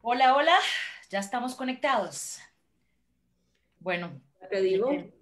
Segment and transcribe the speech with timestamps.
[0.00, 0.56] Hola, hola,
[1.10, 2.38] ya estamos conectados.
[3.78, 4.20] Bueno.
[4.50, 4.90] ¿Te digo?
[4.92, 5.12] Eh,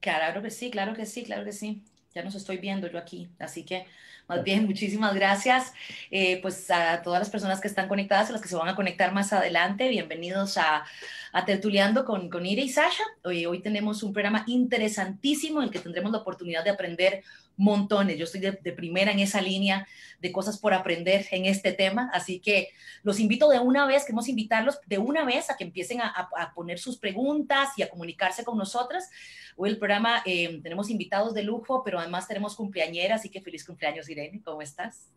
[0.00, 1.84] claro que sí, claro que sí, claro que sí.
[2.12, 3.86] Ya nos estoy viendo yo aquí, así que
[4.26, 5.72] más bien muchísimas gracias
[6.10, 8.76] eh, pues a todas las personas que están conectadas, a las que se van a
[8.76, 9.88] conectar más adelante.
[9.88, 10.84] Bienvenidos a,
[11.32, 13.04] a Tertuleando con, con Ire y Sasha.
[13.22, 17.22] Hoy, hoy tenemos un programa interesantísimo en el que tendremos la oportunidad de aprender
[17.60, 18.16] montones.
[18.16, 19.86] Yo estoy de, primera en esa línea
[20.18, 22.70] de cosas por aprender en este tema, así que
[23.02, 26.54] los invito de una vez, queremos invitarlos de una vez a que empiecen a, a
[26.54, 29.10] poner sus preguntas y a comunicarse con nosotras.
[29.56, 33.64] Hoy el programa eh, tenemos invitados de lujo, pero además tenemos cumpleañeras, así que feliz
[33.64, 35.12] cumpleaños Irene, ¿cómo estás?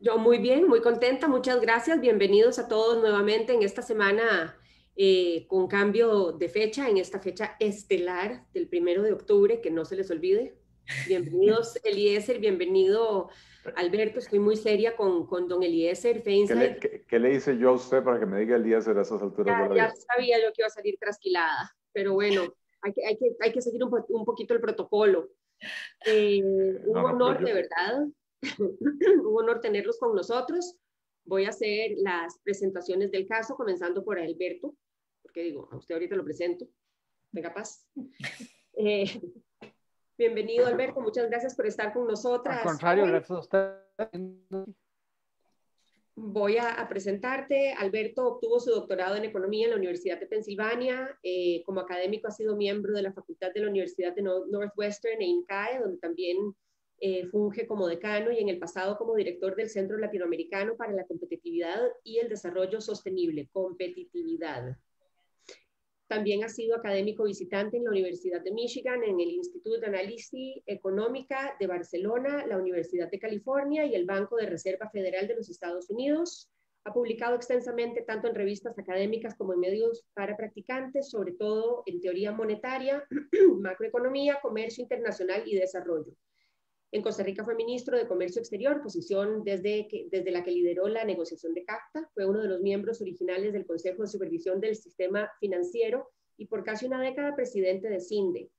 [0.00, 2.00] Yo muy bien, muy contenta, muchas gracias.
[2.00, 4.56] Bienvenidos a todos nuevamente en esta semana
[5.02, 9.86] eh, con cambio de fecha, en esta fecha estelar del primero de octubre, que no
[9.86, 10.58] se les olvide.
[11.08, 13.30] Bienvenidos, Eliezer, bienvenido,
[13.76, 14.18] Alberto.
[14.18, 18.04] Estoy muy seria con, con don Eliezer ¿Qué le, qué, le, hice yo a usted
[18.04, 20.60] para que me diga Eliezer a esas alturas ya, de la Ya sabía yo que
[20.60, 24.24] iba a salir trasquilada, pero bueno, hay que, hay que, hay que seguir un, un
[24.26, 25.30] poquito el protocolo.
[26.04, 26.42] Eh,
[26.84, 28.06] un honor, de verdad,
[28.58, 30.76] un honor tenerlos con nosotros.
[31.24, 34.74] Voy a hacer las presentaciones del caso, comenzando por Alberto,
[35.22, 36.66] porque digo, a usted ahorita lo presento.
[37.32, 37.88] Venga, paz.
[38.82, 39.20] Eh,
[40.16, 41.00] bienvenido, Alberto.
[41.00, 42.58] Muchas gracias por estar con nosotras.
[42.58, 43.74] Al contrario, gracias a usted.
[46.14, 47.72] Voy a, presentarte.
[47.72, 51.18] Alberto obtuvo su doctorado en Economía en la Universidad de Pensilvania.
[51.22, 55.26] Eh, como académico ha sido miembro de la Facultad de la Universidad de Northwestern e
[55.26, 56.54] INCAE, donde también
[56.98, 61.06] eh, funge como decano y en el pasado como director del Centro Latinoamericano para la
[61.06, 64.76] Competitividad y el Desarrollo Sostenible, Competitividad.
[66.10, 70.60] También ha sido académico visitante en la Universidad de Michigan, en el Instituto de Análisis
[70.66, 75.48] Económica de Barcelona, la Universidad de California y el Banco de Reserva Federal de los
[75.48, 76.50] Estados Unidos.
[76.82, 82.00] Ha publicado extensamente tanto en revistas académicas como en medios para practicantes, sobre todo en
[82.00, 83.06] teoría monetaria,
[83.60, 86.12] macroeconomía, comercio internacional y desarrollo.
[86.92, 90.88] En Costa Rica fue ministro de Comercio Exterior, posición desde, que, desde la que lideró
[90.88, 92.10] la negociación de CAFTA.
[92.14, 96.64] Fue uno de los miembros originales del Consejo de Supervisión del Sistema Financiero y por
[96.64, 98.50] casi una década presidente de CINDE.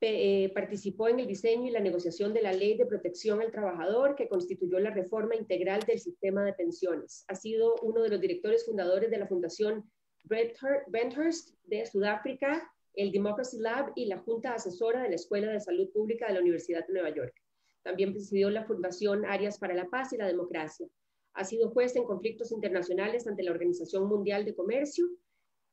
[0.00, 4.14] Eh, participó en el diseño y la negociación de la Ley de Protección al Trabajador
[4.14, 7.24] que constituyó la reforma integral del sistema de pensiones.
[7.28, 9.90] Ha sido uno de los directores fundadores de la Fundación
[10.24, 15.90] Benthurst de Sudáfrica el Democracy Lab y la Junta Asesora de la Escuela de Salud
[15.92, 17.34] Pública de la Universidad de Nueva York.
[17.82, 20.88] También presidió la Fundación Áreas para la Paz y la Democracia.
[21.34, 25.06] Ha sido juez en conflictos internacionales ante la Organización Mundial de Comercio.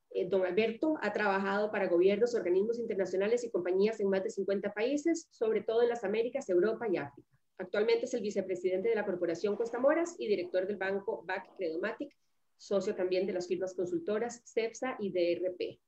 [0.09, 4.73] Eh, don Alberto ha trabajado para gobiernos, organismos internacionales y compañías en más de 50
[4.73, 7.29] países, sobre todo en las Américas, Europa y África.
[7.57, 12.13] Actualmente es el vicepresidente de la Corporación Costa Moras y director del banco BAC Credomatic,
[12.57, 15.79] socio también de las firmas consultoras CEPSA y DRP.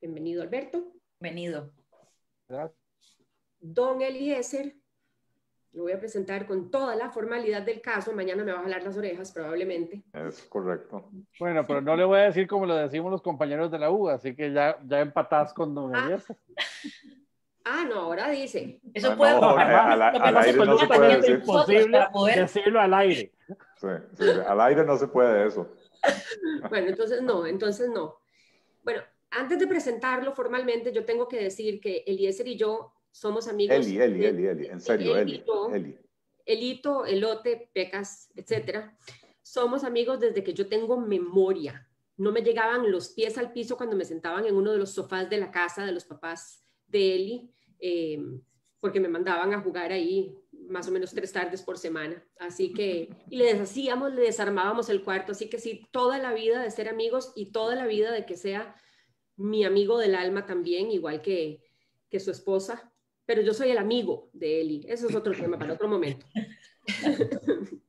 [0.00, 0.82] Bienvenido, Alberto.
[1.18, 1.70] Bienvenido.
[3.60, 4.74] Don Eliezer,
[5.72, 8.12] lo voy a presentar con toda la formalidad del caso.
[8.14, 10.02] Mañana me va a jalar las orejas, probablemente.
[10.14, 11.10] Es correcto.
[11.38, 14.08] Bueno, pero no le voy a decir como lo decimos los compañeros de la U,
[14.08, 16.06] así que ya, ya empatás con Don ah.
[16.06, 16.36] Eliezer.
[17.62, 18.80] Ah, no, ahora dice.
[18.94, 21.34] Eso puede no, al, aire no se puede decir.
[21.34, 23.32] Imposible decirlo al aire.
[23.76, 25.70] Sí, sí, al aire no se puede eso.
[26.70, 28.20] Bueno, entonces no, entonces no.
[28.82, 33.76] Bueno, antes de presentarlo formalmente, yo tengo que decir que Eliezer y yo somos amigos.
[33.76, 35.44] Eli, Eli, Eli, Eli, en serio, Eli.
[35.72, 35.98] Eli.
[36.44, 38.96] Elito, Elote, Pecas, etcétera.
[39.42, 41.88] Somos amigos desde que yo tengo memoria.
[42.16, 45.30] No me llegaban los pies al piso cuando me sentaban en uno de los sofás
[45.30, 48.42] de la casa de los papás de Eli, em,
[48.80, 50.36] porque me mandaban a jugar ahí
[50.68, 52.24] más o menos tres tardes por semana.
[52.38, 55.32] Así que, y le deshacíamos, le desarmábamos el cuarto.
[55.32, 58.36] Así que sí, toda la vida de ser amigos y toda la vida de que
[58.36, 58.74] sea
[59.40, 61.62] mi amigo del alma también, igual que,
[62.10, 62.92] que su esposa,
[63.24, 64.84] pero yo soy el amigo de Eli.
[64.86, 66.26] Eso es otro tema para otro momento.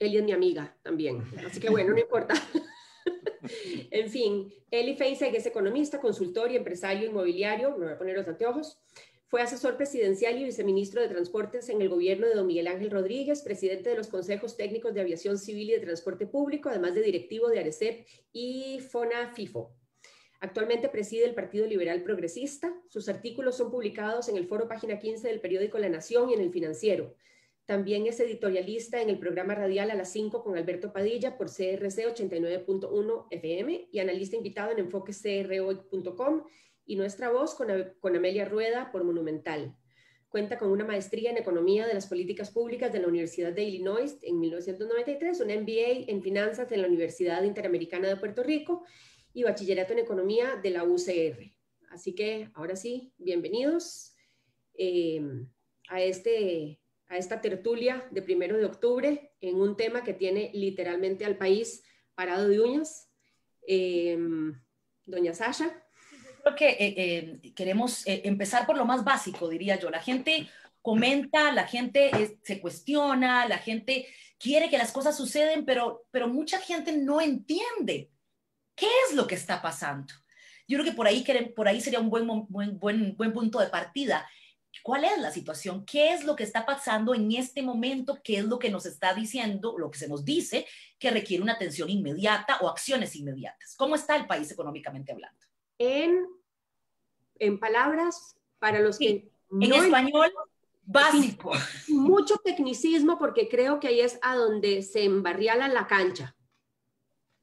[0.00, 2.34] Eli es mi amiga también, así que bueno, no importa.
[3.90, 8.26] en fin, Eli Feinstein es economista, consultor y empresario inmobiliario, me voy a poner los
[8.28, 8.78] anteojos.
[9.26, 13.42] Fue asesor presidencial y viceministro de Transportes en el gobierno de don Miguel Ángel Rodríguez,
[13.42, 17.48] presidente de los consejos técnicos de aviación civil y de transporte público, además de directivo
[17.48, 19.77] de Arecep y FONA FIFO.
[20.40, 22.72] Actualmente preside el Partido Liberal Progresista.
[22.88, 26.40] Sus artículos son publicados en el foro página 15 del periódico La Nación y en
[26.40, 27.16] el Financiero.
[27.64, 32.06] También es editorialista en el programa radial a las 5 con Alberto Padilla por CRC
[32.06, 36.44] 89.1 FM y analista invitado en enfoquecrhoy.com
[36.86, 37.68] y nuestra voz con,
[38.00, 39.76] con Amelia Rueda por Monumental.
[40.28, 44.16] Cuenta con una maestría en Economía de las Políticas Públicas de la Universidad de Illinois
[44.22, 48.84] en 1993, un MBA en Finanzas en la Universidad Interamericana de Puerto Rico
[49.32, 51.52] y Bachillerato en Economía de la UCR.
[51.90, 54.14] Así que ahora sí, bienvenidos
[54.74, 55.22] eh,
[55.88, 61.24] a, este, a esta tertulia de primero de octubre en un tema que tiene literalmente
[61.24, 61.82] al país
[62.14, 63.10] parado de uñas.
[63.66, 64.18] Eh,
[65.04, 65.84] doña Sasha
[66.42, 69.90] creo que eh, eh, queremos eh, empezar por lo más básico, diría yo.
[69.90, 70.48] La gente
[70.82, 72.10] comenta, la gente
[72.42, 74.06] se cuestiona, la gente
[74.38, 78.10] quiere que las cosas suceden, pero, pero mucha gente no entiende
[78.78, 80.12] qué es lo que está pasando.
[80.66, 81.24] Yo creo que por ahí,
[81.56, 84.28] por ahí sería un buen, buen, buen, buen punto de partida.
[84.82, 85.84] ¿Cuál es la situación?
[85.84, 88.20] ¿Qué es lo que está pasando en este momento?
[88.22, 90.66] ¿Qué es lo que nos está diciendo, lo que se nos dice
[90.98, 93.74] que requiere una atención inmediata o acciones inmediatas?
[93.76, 95.48] ¿Cómo está el país económicamente hablando?
[95.78, 96.26] en,
[97.38, 99.30] en palabras para los que...
[99.50, 100.32] en español
[100.82, 101.52] básico.
[101.88, 106.36] Mucho tecnicismo porque creo que ahí es a donde se embarriala la cancha.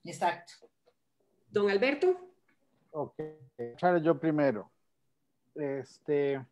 [0.03, 0.53] Exacto.
[1.55, 2.17] Don Alberto.
[2.91, 3.13] Ok,
[4.03, 4.69] yo primero.
[5.55, 6.45] Este,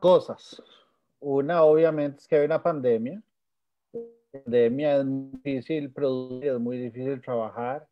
[0.00, 0.60] cosas.
[1.20, 3.22] Una, obviamente, es que hay una pandemia.
[3.92, 7.86] La pandemia es muy difícil producir, es muy difícil trabajar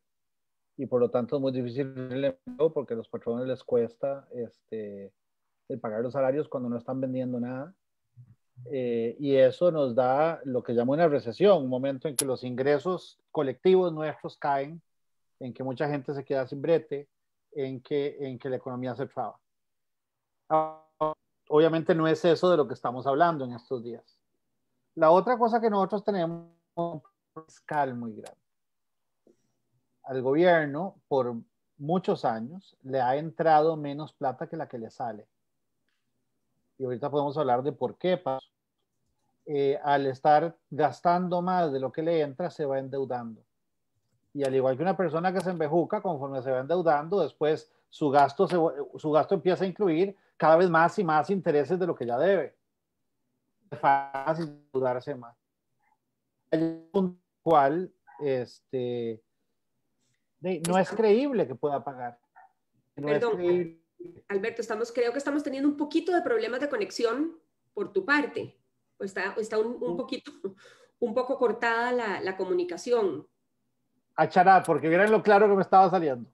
[0.76, 4.26] y por lo tanto es muy difícil el empleo porque a los patrones les cuesta
[4.32, 5.12] este,
[5.68, 7.72] el pagar los salarios cuando no están vendiendo nada.
[8.72, 12.42] Eh, y eso nos da lo que llamo una recesión, un momento en que los
[12.42, 14.82] ingresos colectivos nuestros caen,
[15.44, 17.08] en que mucha gente se queda sin brete,
[17.52, 19.38] en que, en que la economía se traba.
[21.48, 24.18] Obviamente no es eso de lo que estamos hablando en estos días.
[24.94, 27.02] La otra cosa que nosotros tenemos es un
[27.34, 28.42] fiscal muy grande
[30.04, 31.36] al gobierno por
[31.78, 35.26] muchos años le ha entrado menos plata que la que le sale.
[36.78, 38.46] Y ahorita podemos hablar de por qué pasó.
[39.44, 43.42] Eh, al estar gastando más de lo que le entra, se va endeudando.
[44.34, 48.08] Y al igual que una persona que se envejuca, conforme se va endeudando, después su
[48.10, 52.06] gasto, su gasto empieza a incluir cada vez más y más intereses de lo que
[52.06, 52.56] ya debe.
[53.70, 55.36] Es fácil endeudarse más.
[56.50, 59.22] Hay un cual este,
[60.66, 62.18] no es creíble que pueda pagar.
[62.94, 63.78] Perdón,
[64.28, 67.38] Alberto, estamos, creo que estamos teniendo un poquito de problemas de conexión
[67.74, 68.58] por tu parte.
[69.00, 70.32] está, está un, un, poquito,
[70.98, 73.26] un poco cortada la, la comunicación.
[74.16, 76.30] Achará, porque vieran lo claro que me estaba saliendo.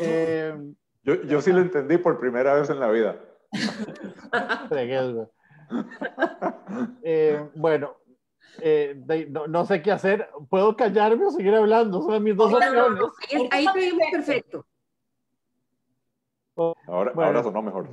[0.00, 0.54] Eh,
[1.02, 3.16] yo, yo sí lo entendí por primera vez en la vida.
[7.02, 7.96] eh, bueno,
[8.60, 10.28] eh, no, sé qué hacer.
[10.48, 12.02] ¿Puedo callarme o seguir hablando?
[12.02, 13.10] Son mis dos opciones.
[13.50, 14.66] ahí te vimos perfecto.
[16.86, 17.88] Ahora, ahora sonó mejor.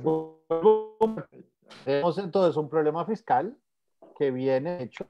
[1.84, 3.56] Tenemos entonces un problema fiscal
[4.16, 5.06] que viene hecho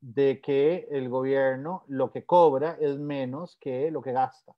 [0.00, 4.54] de que el gobierno lo que cobra es menos que lo que gasta.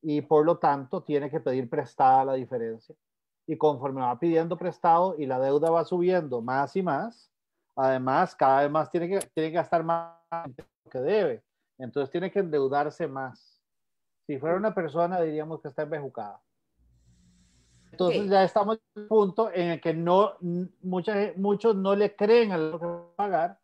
[0.00, 2.94] Y por lo tanto tiene que pedir prestada la diferencia.
[3.46, 7.32] Y conforme va pidiendo prestado y la deuda va subiendo más y más,
[7.76, 10.14] Además, cada vez más tiene que, tiene que gastar más
[10.90, 11.42] que debe.
[11.78, 13.60] Entonces tiene que endeudarse más.
[14.26, 16.40] Si fuera una persona, diríamos que está embejucada.
[17.90, 20.36] Entonces ya estamos en un punto en el que no,
[20.82, 23.58] mucha, muchos no le creen a lo que va a pagar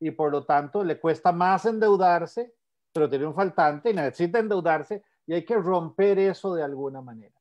[0.00, 2.54] y por lo tanto le cuesta más endeudarse,
[2.92, 7.38] pero tiene un faltante y necesita endeudarse y hay que romper eso de alguna manera.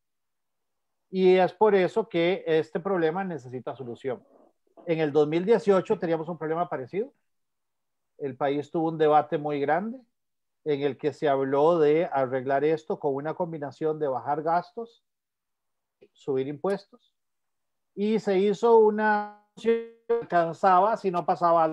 [1.09, 4.23] Y es por eso que este problema necesita solución.
[4.85, 7.11] En el 2018 teníamos un problema parecido.
[8.17, 9.99] El país tuvo un debate muy grande
[10.65, 15.03] en el que se habló de arreglar esto con una combinación de bajar gastos,
[16.11, 17.13] subir impuestos,
[17.95, 19.47] y se hizo una
[20.09, 21.67] alcanzaba si no pasaba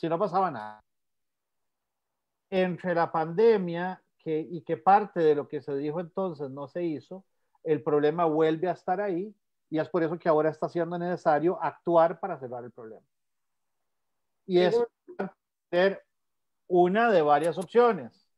[0.00, 0.84] si no pasaba nada.
[2.50, 6.84] Entre la pandemia que, y que parte de lo que se dijo entonces no se
[6.84, 7.24] hizo,
[7.62, 9.34] el problema vuelve a estar ahí
[9.70, 13.06] y es por eso que ahora está siendo necesario actuar para cerrar el problema.
[14.46, 14.78] Y es
[15.70, 16.04] ser
[16.68, 18.28] una de varias opciones.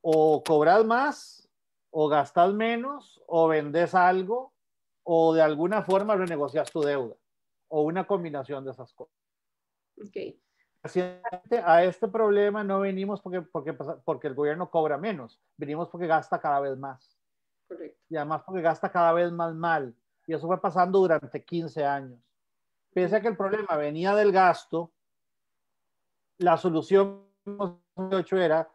[0.00, 1.48] O cobras más,
[1.90, 4.52] o gastas menos, o vendes algo,
[5.02, 7.16] o de alguna forma renegocias tu deuda,
[7.68, 9.14] o una combinación de esas cosas.
[10.08, 10.40] Okay.
[11.64, 16.40] A este problema no venimos porque, porque, porque el gobierno cobra menos, venimos porque gasta
[16.40, 17.18] cada vez más.
[17.66, 17.98] Correcto.
[18.10, 19.94] Y además porque gasta cada vez más mal.
[20.26, 22.20] Y eso fue pasando durante 15 años.
[22.92, 24.92] Pese a que el problema venía del gasto,
[26.38, 27.24] la solución
[28.32, 28.68] era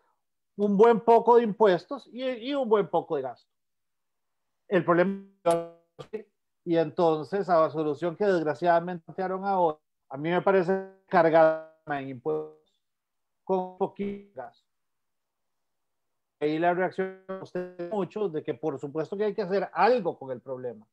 [0.57, 3.49] un buen poco de impuestos y, un buen poco de gasto.
[4.67, 5.77] El problema
[6.69, 12.09] Y entonces, a la solución que desgraciadamente plantearon ahora, a mí me parece cargada en
[12.09, 12.79] impuestos
[13.43, 14.69] con poquitos gastos.
[16.39, 17.23] Ahí la reacción
[17.55, 20.85] de muchos de que por supuesto que hay que hacer algo con el problema.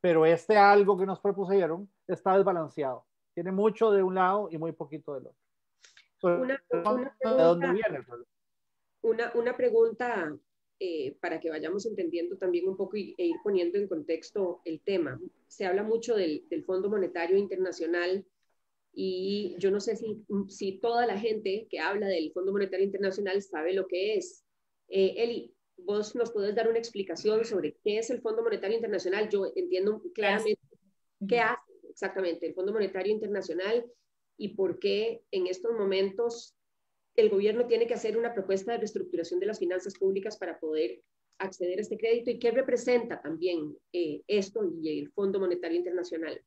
[0.00, 3.04] Pero este algo que nos propusieron está desbalanceado.
[3.34, 6.42] Tiene mucho de un lado y muy poquito del otro.
[6.42, 8.30] una, una, pregunta, ¿De dónde viene el problema?
[9.02, 10.32] Una, una pregunta
[10.82, 14.80] eh, para que vayamos entendiendo también un poco y, e ir poniendo en contexto el
[14.80, 15.20] tema.
[15.46, 18.24] Se habla mucho del, del Fondo Monetario Internacional
[18.94, 23.42] y yo no sé si, si, toda la gente que habla del Fondo Monetario Internacional
[23.42, 24.42] sabe lo que es.
[24.88, 29.28] Eh, Eli, vos nos puedes dar una explicación sobre qué es el Fondo Monetario Internacional.
[29.28, 30.62] Yo entiendo claramente
[31.28, 33.84] qué hace exactamente el Fondo Monetario Internacional
[34.38, 36.56] y por qué en estos momentos
[37.16, 41.02] el gobierno tiene que hacer una propuesta de reestructuración de las finanzas públicas para poder
[41.38, 46.40] acceder a este crédito y qué representa también eh, esto y el Fondo Monetario Internacional.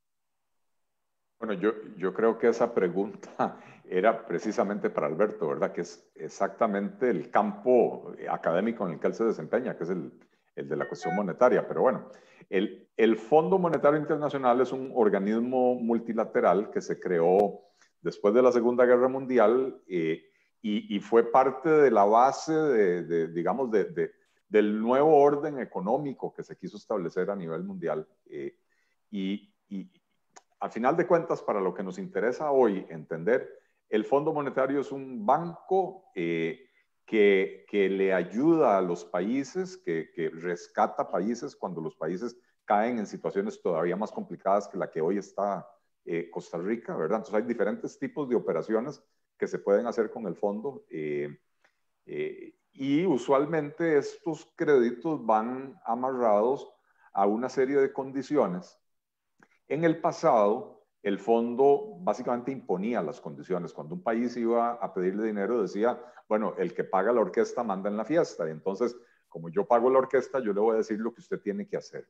[1.40, 5.74] Bueno, yo, yo creo que esa pregunta era precisamente para Alberto, ¿verdad?
[5.74, 10.12] Que es exactamente el campo académico en el que él se desempeña, que es el,
[10.56, 11.68] el de la cuestión monetaria.
[11.68, 12.10] Pero bueno,
[12.50, 17.62] el, el, Fondo Monetario Internacional es un organismo multilateral que se creó
[18.02, 20.24] después de la Segunda Guerra Mundial eh,
[20.66, 24.14] y, fue parte de la base de, digamos, de,
[24.48, 28.08] del nuevo orden económico que se quiso establecer a nivel mundial.
[28.28, 28.56] Eh,
[29.12, 29.52] y,
[30.62, 33.50] al final de cuentas, para lo que nos interesa hoy entender,
[33.90, 36.70] el Fondo Monetario es un banco eh,
[37.06, 43.00] que, que, le ayuda a los países, que, que rescata países cuando los países caen
[43.00, 45.68] en situaciones todavía más complicadas que la que hoy está
[46.06, 47.20] eh, Costa Rica, ¿verdad?
[47.20, 49.04] Entonces hay diferentes tipos de operaciones
[49.44, 50.86] que se pueden hacer con el fondo.
[50.90, 51.38] Eh,
[52.06, 56.72] eh, y usualmente estos créditos van amarrados
[57.12, 58.80] a una serie de condiciones.
[59.68, 63.74] En el pasado, el fondo básicamente imponía las condiciones.
[63.74, 67.90] Cuando un país iba a pedirle dinero, decía, bueno, el que paga la orquesta manda
[67.90, 68.48] en la fiesta.
[68.48, 68.96] Y entonces,
[69.28, 71.76] como yo pago la orquesta, yo le voy a decir lo que usted tiene que
[71.76, 72.08] hacer.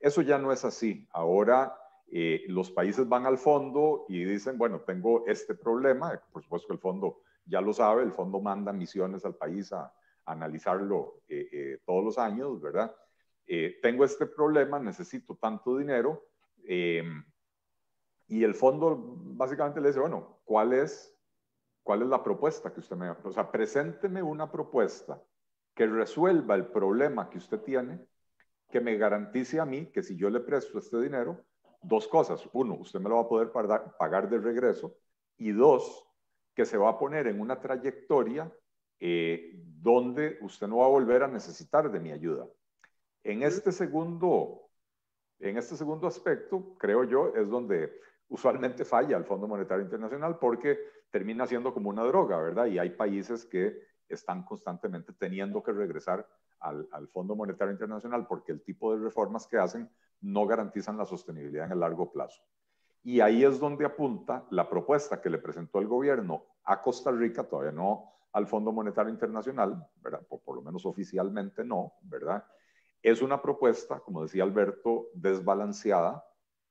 [0.00, 1.06] Eso ya no es así.
[1.12, 1.78] Ahora
[2.10, 6.78] eh, los países van al fondo y dicen, bueno, tengo este problema, por supuesto el
[6.78, 9.92] fondo ya lo sabe, el fondo manda misiones al país a,
[10.24, 12.94] analizarlo eh, eh, todos los años, ¿verdad?
[13.80, 16.22] tengo este problema, necesito tanto dinero,
[18.28, 21.18] y el fondo básicamente le dice, bueno, ¿cuál es,
[21.82, 23.08] ¿cuál es la propuesta que usted me...
[23.08, 25.18] O sea, presénteme una propuesta
[25.74, 28.04] que resuelva el problema que usted tiene,
[28.70, 31.42] que me garantice a mí que si yo le presto este dinero,
[31.80, 32.48] dos cosas.
[32.52, 33.50] Uno, usted me lo va a poder
[33.98, 34.96] pagar de regreso.
[35.36, 36.06] Y dos,
[36.54, 38.52] que se va a poner en una trayectoria
[39.00, 42.48] eh, donde usted no va a volver a necesitar de mi ayuda.
[43.22, 44.68] En este segundo,
[45.38, 50.78] en este segundo aspecto, creo yo, es donde usualmente falla el Fondo Monetario Internacional porque
[51.10, 52.66] termina siendo como una droga, ¿verdad?
[52.66, 56.26] Y hay países que están constantemente teniendo que regresar
[56.60, 59.88] al, al Fondo Monetario Internacional porque el tipo de reformas que hacen
[60.20, 62.42] no garantizan la sostenibilidad en el largo plazo.
[63.02, 67.44] Y ahí es donde apunta la propuesta que le presentó el gobierno a Costa Rica,
[67.44, 70.26] todavía no al Fondo Monetario Internacional, ¿verdad?
[70.26, 72.44] Por, lo menos oficialmente no, ¿verdad?
[73.02, 76.24] Es una propuesta, como decía Alberto, desbalanceada.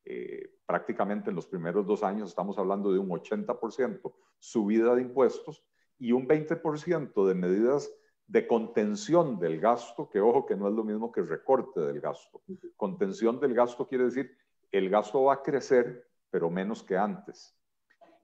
[0.06, 5.66] Eh, prácticamente en los primeros dos años estamos hablando de un 80% subida de impuestos
[5.98, 7.92] y un 20% de medidas
[8.28, 12.44] de contención del gasto, que ojo que no es lo mismo que recorte del gasto.
[12.76, 14.38] Contención del gasto quiere decir
[14.72, 17.58] el gasto va a crecer, pero menos que antes.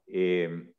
[0.07, 0.73] Eh,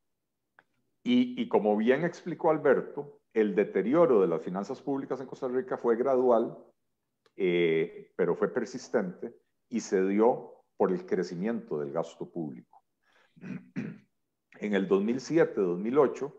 [1.02, 5.96] y, como bien explicó Alberto, el deterioro de las finanzas públicas en Costa Rica fue
[5.96, 6.56] gradual,
[7.36, 9.34] eh, pero fue persistente
[9.68, 12.82] y se dio por el crecimiento del gasto público.
[14.60, 16.32] En el 2007-2008,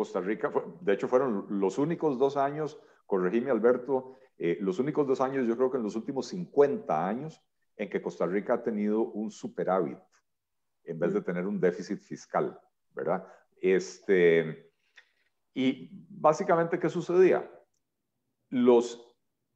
[0.00, 5.20] Costa Rica, de hecho fueron los únicos dos años, corregime Alberto, eh, los únicos dos
[5.20, 7.42] años, yo creo que en los últimos 50 años,
[7.76, 9.98] en que Costa Rica ha tenido un superávit
[10.84, 12.58] en vez de tener un déficit fiscal,
[12.94, 13.26] ¿verdad?
[13.60, 14.72] Este,
[15.52, 17.46] y básicamente, ¿qué sucedía?
[18.48, 19.06] Los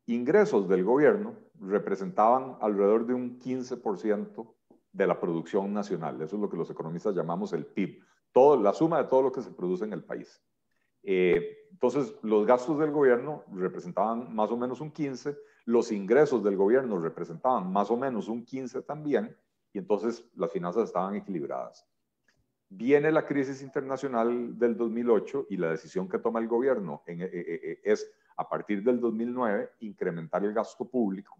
[0.04, 4.54] ingresos del gobierno representaban alrededor de un 15%
[4.92, 6.20] de la producción nacional.
[6.20, 9.32] Eso es lo que los economistas llamamos el PIB todo, la suma de todo lo
[9.32, 10.42] que se produce en el país.
[11.04, 15.36] Eh, entonces, los gastos del gobierno representaban más o menos un 15,
[15.66, 19.34] los ingresos del gobierno representaban más o menos un 15 también,
[19.72, 21.86] y entonces las finanzas estaban equilibradas.
[22.68, 27.80] Viene la crisis internacional del 2008 y la decisión que toma el gobierno eh, eh,
[27.84, 31.38] es, a partir del 2009, incrementar el gasto público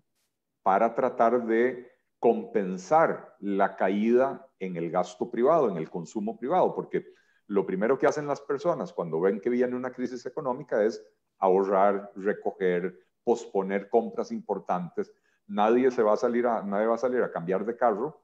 [0.62, 1.93] para tratar de
[2.25, 7.04] compensar la caída en el gasto privado, en el consumo privado, porque
[7.49, 11.04] lo primero que hacen las personas cuando ven que viene una crisis económica es
[11.38, 15.12] ahorrar, recoger, posponer compras importantes.
[15.47, 18.23] Nadie se va a salir a, nadie va a salir a cambiar de carro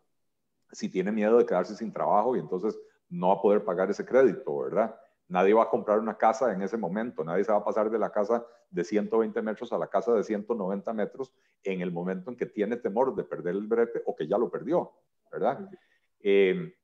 [0.73, 2.80] si tiene miedo de quedarse sin trabajo y entonces
[3.11, 4.99] no va a poder pagar ese crédito, ¿verdad?
[5.30, 8.00] Nadie va a comprar una casa en ese momento, nadie se va a pasar de
[8.00, 11.32] la casa de 120 metros a la casa de 190 metros
[11.62, 14.50] en el momento en que tiene temor de perder el brete o que ya lo
[14.50, 14.92] perdió,
[15.30, 15.70] ¿verdad?
[16.18, 16.75] Eh,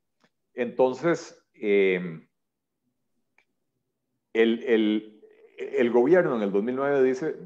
[0.54, 2.24] entonces, eh,
[4.32, 5.20] el,
[5.58, 7.36] el gobierno en el 2009 dice,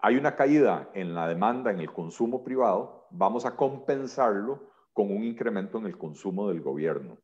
[0.00, 5.24] hay una caída en la demanda en el consumo privado, vamos a compensarlo con un
[5.24, 7.16] incremento en el consumo del gobierno.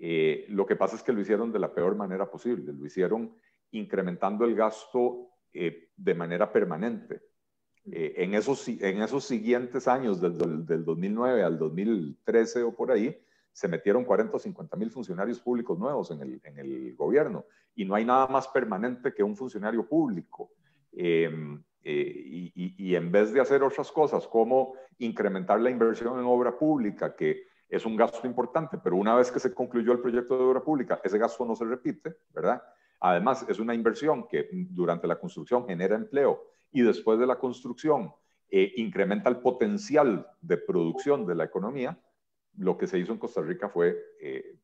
[0.00, 3.34] Eh, lo que pasa es que lo hicieron de la peor manera posible, lo hicieron
[3.72, 7.22] incrementando el gasto eh, de manera permanente.
[7.90, 13.18] Eh, en, esos, en esos siguientes años, del, del 2009 al 2013 o por ahí,
[13.52, 17.84] se metieron 40 o 50 mil funcionarios públicos nuevos en el, en el, gobierno y
[17.84, 20.52] no hay nada más permanente que un funcionario público.
[20.92, 26.24] Em, eh, y, y, en vez de hacer otras cosas como incrementar la inversión en
[26.24, 30.36] obra pública, que es un gasto importante, pero una vez que se concluyó el proyecto
[30.36, 32.62] de obra pública, ese gasto no se repite, ¿verdad?
[33.00, 38.12] Además, es una inversión que durante la construcción genera empleo y después de la construcción
[38.50, 41.98] eh, incrementa el potencial de producción de la economía
[42.58, 44.58] lo que se hizo en Costa Rica fue eh,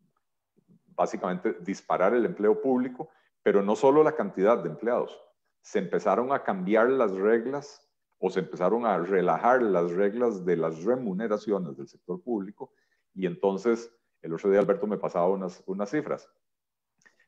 [0.94, 3.08] básicamente disparar el empleo público,
[3.42, 5.18] pero no solo la cantidad de empleados,
[5.61, 10.82] se empezaron a cambiar las reglas o se empezaron a relajar las reglas de las
[10.84, 12.73] remuneraciones del sector público
[13.14, 16.28] y entonces el otro día Alberto me pasaba unas, unas cifras.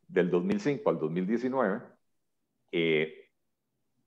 [0.09, 1.83] Del 2005 al 2019,
[2.73, 3.31] eh,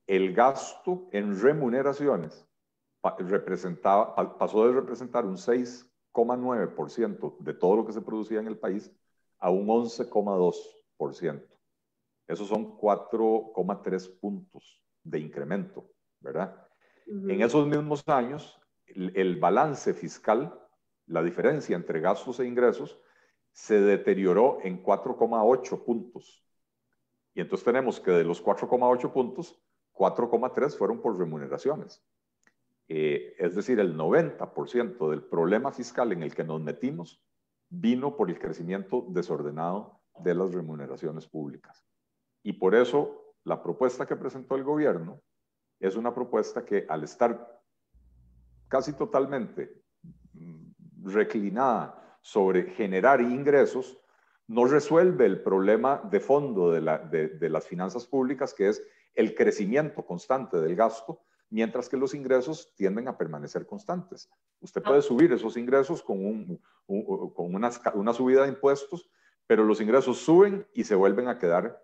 [0.07, 2.47] el gasto en remuneraciones
[3.19, 8.57] representaba, pasó de representar un 6 9% de todo lo que se producía en el
[8.57, 8.91] país
[9.39, 11.45] a un 11,2%.
[12.27, 15.89] Esos son 4,3 puntos de incremento,
[16.19, 16.67] ¿verdad?
[17.07, 20.58] En esos mismos años, el, el, balance fiscal,
[21.09, 22.99] la diferencia entre gastos e ingresos,
[23.51, 26.45] se deterioró en 4,8 puntos.
[27.33, 29.59] Y entonces tenemos que de los 4,8 puntos,
[29.93, 32.03] 4,3 fueron por remuneraciones.
[32.87, 37.23] Eh, es decir, el 90% del problema fiscal en el que nos metimos
[37.69, 41.85] vino por el crecimiento desordenado de las remuneraciones públicas.
[42.43, 45.21] Y por eso la propuesta que presentó el gobierno
[45.79, 47.61] es una propuesta que al estar
[48.67, 49.81] casi totalmente
[51.03, 53.97] reclinada sobre generar ingresos,
[54.47, 58.83] no resuelve el problema de fondo de, de las finanzas públicas, que es
[59.13, 64.29] el crecimiento constante del gasto, mientras que los ingresos tienden a permanecer constantes.
[64.59, 69.09] Usted puede subir esos ingresos con, un, con una, una, subida de impuestos,
[69.47, 71.81] pero los ingresos suben y se vuelven a quedar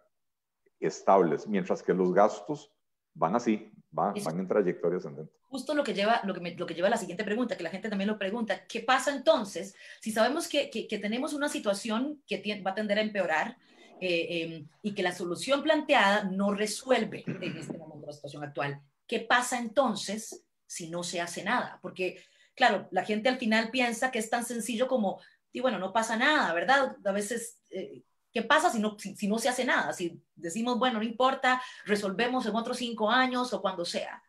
[0.79, 2.74] estables, mientras que los gastos
[3.15, 5.33] van así, van, van en trayectoria ascendente.
[5.47, 7.63] Justo lo que, lleva, lo, que me, lo que lleva a la siguiente pregunta, que
[7.63, 11.49] la gente también lo pregunta, ¿qué pasa entonces si sabemos que, que, que tenemos una
[11.49, 13.57] situación que va a tender a empeorar?
[14.01, 18.81] Eh, em, y que la solución planteada no resuelve en este momento la situación actual.
[19.07, 21.79] ¿Qué pasa entonces si no se hace nada?
[21.81, 22.21] Porque,
[22.55, 25.21] claro, la gente al final piensa que es tan sencillo como,
[25.53, 26.97] y bueno, no pasa nada, ¿verdad?
[27.05, 28.03] A veces, eh,
[28.35, 29.93] ¿qué pasa si no, si, no se hace nada?
[29.93, 34.21] Si decimos, bueno, no importa, resolvemos en otros cinco años o cuando sea.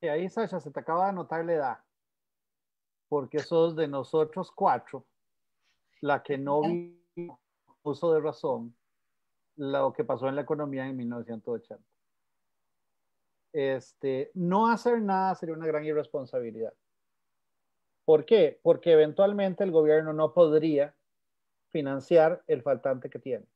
[0.00, 1.78] Y ahí, Sasha, se te acaba de anotar la edad,
[3.08, 5.06] porque sos de nosotros cuatro,
[6.00, 7.38] la que no vio
[7.82, 8.74] uso de razón
[9.56, 11.84] lo que pasó en la economía en 1980
[13.52, 16.72] este, no hacer nada sería una gran irresponsabilidad.
[18.04, 18.58] ¿Por qué?
[18.62, 20.94] Porque eventualmente el gobierno no podría
[21.72, 23.46] financiar el faltante que tiene.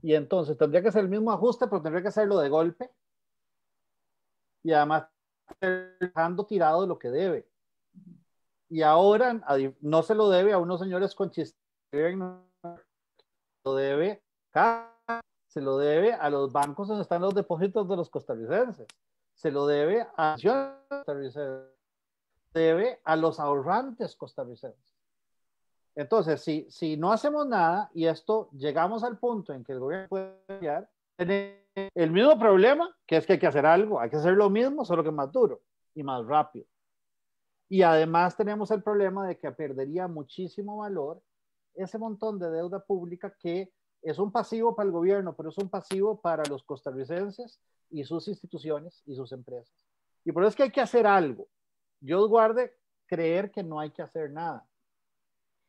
[0.00, 2.90] Y entonces tendría que ser el mismo ajuste, pero tendría que hacerlo de golpe.
[4.62, 5.08] Y además
[5.60, 7.48] dejando tirado lo que debe.
[8.68, 9.40] Y ahora
[9.80, 11.58] no se lo debe a unos señores con chistes,
[13.64, 14.22] lo debe
[15.46, 18.86] se lo debe a los bancos donde están los depósitos de los costarricenses,
[19.34, 20.36] se lo debe a
[23.16, 24.97] los ahorrantes costarricenses.
[25.98, 30.06] Entonces, si, si no hacemos nada y esto llegamos al punto en que el gobierno
[30.08, 34.34] puede cambiar, el mismo problema, que es que hay que hacer algo, hay que hacer
[34.34, 35.60] lo mismo, solo que más duro
[35.96, 36.66] y más rápido.
[37.68, 41.20] Y además tenemos el problema de que perdería muchísimo valor
[41.74, 45.68] ese montón de deuda pública que es un pasivo para el gobierno, pero es un
[45.68, 47.58] pasivo para los costarricenses
[47.90, 49.74] y sus instituciones y sus empresas.
[50.24, 51.48] Y por eso es que hay que hacer algo.
[51.98, 54.64] Dios guarde creer que no hay que hacer nada.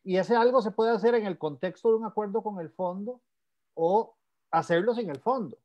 [0.04, 3.22] Y ese algo se puede hacer en el contexto de un acuerdo con el fondo
[3.76, 4.16] o
[4.52, 5.58] hacerlo sin el fondo.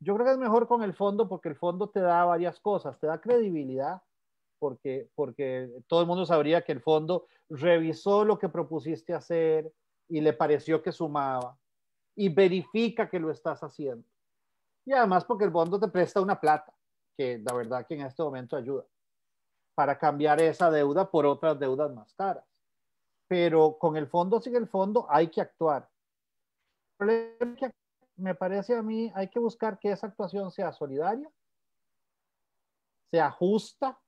[0.00, 2.98] Yo creo que es mejor con el fondo porque el fondo te da varias cosas,
[2.98, 4.02] te da credibilidad,
[4.58, 9.72] porque, porque todo el mundo sabría que el fondo revisó lo que propusiste hacer
[10.08, 11.58] y le pareció que sumaba
[12.14, 14.06] y verifica que lo estás haciendo.
[14.84, 16.72] Y además porque el fondo te presta una plata,
[17.16, 18.84] que la verdad que en este momento ayuda,
[19.74, 22.44] para cambiar esa deuda por otras deudas más caras.
[23.30, 25.88] Pero con el fondo, sin el fondo, hay que actuar.
[28.16, 31.30] Me parece a mí, hay que buscar que esa actuación sea solidaria,
[33.08, 34.00] sea justa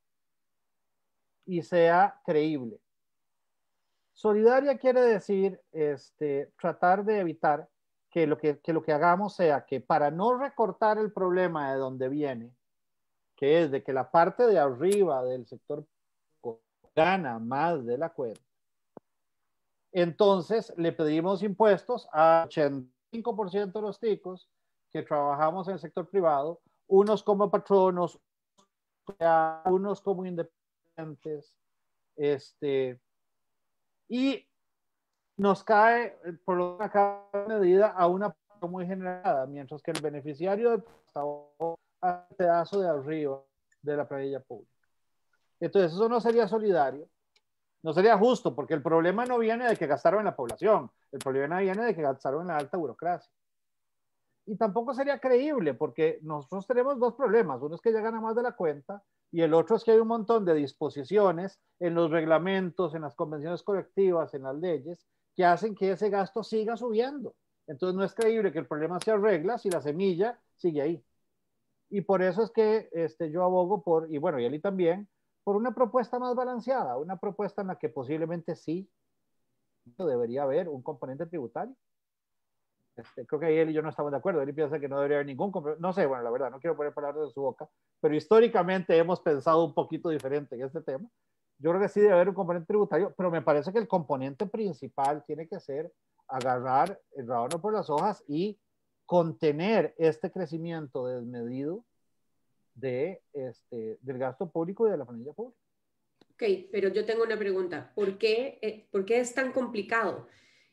[1.46, 2.80] y sea creíble.
[4.12, 7.68] Solidaria quiere decir este, tratar de evitar
[8.10, 11.78] que lo que, que lo que hagamos sea que para no recortar el problema de
[11.78, 12.52] donde viene,
[13.36, 15.86] que es de que la parte de arriba del sector
[16.96, 18.51] gana más de la cuenta,
[19.92, 24.48] entonces le pedimos impuestos a 85% de los ticos
[24.90, 28.18] que trabajamos en el sector privado, unos como patronos,
[29.66, 31.54] unos como independientes,
[32.16, 33.00] este,
[34.08, 34.46] y
[35.36, 38.34] nos cae por una medida a una
[38.68, 40.84] muy generada, mientras que el beneficiario del
[42.36, 43.42] pedazo de arriba
[43.82, 44.70] de la planilla pública.
[45.60, 47.08] Entonces, eso no sería solidario,
[47.82, 51.18] no sería justo, porque el problema no viene de que gastaron en la población, el
[51.18, 53.30] problema viene de que gastaron en la alta burocracia.
[54.46, 57.60] Y tampoco sería creíble, porque nosotros tenemos dos problemas.
[57.62, 59.98] Uno es que ya gana más de la cuenta y el otro es que hay
[59.98, 65.44] un montón de disposiciones en los reglamentos, en las convenciones colectivas, en las leyes, que
[65.44, 67.34] hacen que ese gasto siga subiendo.
[67.66, 71.04] Entonces no es creíble que el problema se arregla si la semilla sigue ahí.
[71.88, 75.08] Y por eso es que este, yo abogo por, y bueno, y él también,
[75.44, 78.88] por una propuesta más balanceada, una propuesta en la que posiblemente sí
[79.84, 81.74] debería haber un componente tributario.
[82.96, 84.42] Este, creo que él y yo no estamos de acuerdo.
[84.42, 86.92] Él piensa que no debería haber ningún No sé, bueno, la verdad, no quiero poner
[86.92, 87.68] palabras de su boca,
[88.00, 91.08] pero históricamente hemos pensado un poquito diferente en este tema.
[91.58, 94.46] Yo creo que sí debe haber un componente tributario, pero me parece que el componente
[94.46, 95.92] principal tiene que ser
[96.28, 98.58] agarrar el rábano por las hojas y
[99.06, 101.84] contener este crecimiento desmedido
[102.74, 105.58] de, este, del gasto público y de la familia pública.
[106.32, 107.92] Ok, pero yo tengo una pregunta.
[107.94, 110.26] ¿Por qué, eh, ¿Por qué es tan complicado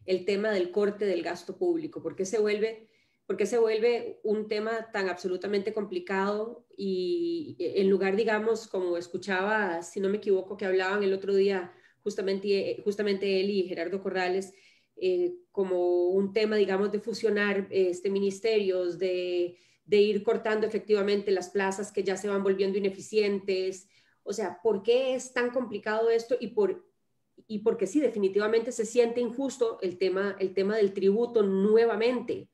[0.06, 2.02] el tema del corte del gasto público?
[2.02, 2.90] ¿Por qué se vuelve,
[3.26, 9.84] por qué se vuelve un tema tan absolutamente complicado y en lugar, digamos, como escuchaba,
[9.84, 14.54] si no me equivoco, que hablaban el otro día justamente, justamente él y Gerardo Corrales,
[14.96, 19.58] eh, como un tema, digamos, de fusionar este, ministerios, de,
[19.90, 23.88] de, ir cortando efectivamente las plazas que ya se van volviendo ineficientes.
[24.24, 26.36] O sea, ¿por qué es tan complicado esto?
[26.40, 26.86] Y, por,
[27.48, 32.50] y porque sí, definitivamente se siente injusto el tema, el tema del tributo nuevamente.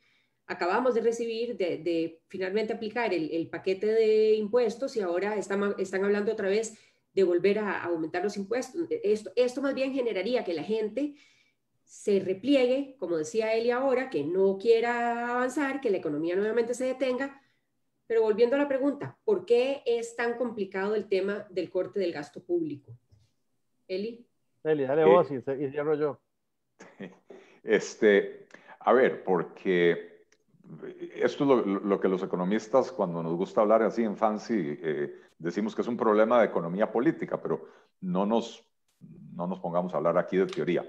[0.48, 5.76] Acabamos de recibir, de, de finalmente aplicar el, el, paquete de impuestos y ahora están,
[5.80, 6.78] están hablando otra vez
[7.14, 8.88] de volver a, aumentar los impuestos.
[9.04, 11.16] Esto, esto más bien generaría que la gente
[11.86, 16.86] se repliegue, como decía Eli ahora, que no quiera avanzar, que la economía nuevamente se
[16.86, 17.42] detenga.
[18.08, 22.12] Pero volviendo a la pregunta, ¿por qué es tan complicado el tema del corte del
[22.12, 22.92] gasto público?
[23.88, 24.28] Eli.
[24.64, 26.20] Eli, dale eh, vos y, cierro yo.
[27.64, 28.46] Este,
[28.82, 30.28] a ver, porque
[31.16, 35.74] esto es lo, que los economistas, cuando nos gusta hablar así en fancy, eh, decimos
[35.74, 37.68] que es un problema de economía política, pero
[38.02, 38.64] no nos,
[39.34, 40.88] no nos pongamos a hablar aquí de teoría.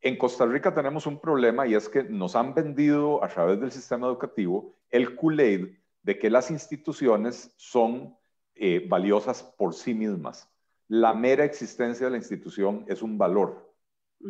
[0.00, 3.72] En Costa Rica tenemos un problema y es que nos han vendido a través del
[3.72, 8.16] sistema educativo el Kool-Aid de que las instituciones son
[8.54, 10.48] eh, valiosas por sí mismas.
[10.86, 13.74] La mera existencia de la institución es un valor.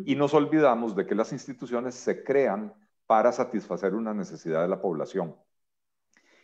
[0.05, 2.73] Y nos olvidamos de que las instituciones se crean
[3.05, 5.35] para satisfacer una necesidad de la población.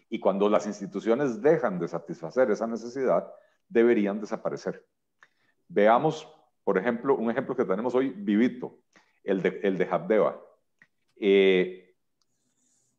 [0.07, 3.27] Y cuando las instituciones dejan de satisfacer esa necesidad,
[3.67, 4.87] deberían desaparecer.
[5.67, 6.31] Veamos,
[6.63, 8.79] por ejemplo, un ejemplo que tenemos hoy vivito
[9.25, 10.41] el de, el de Habdeba.
[11.17, 11.93] Eh,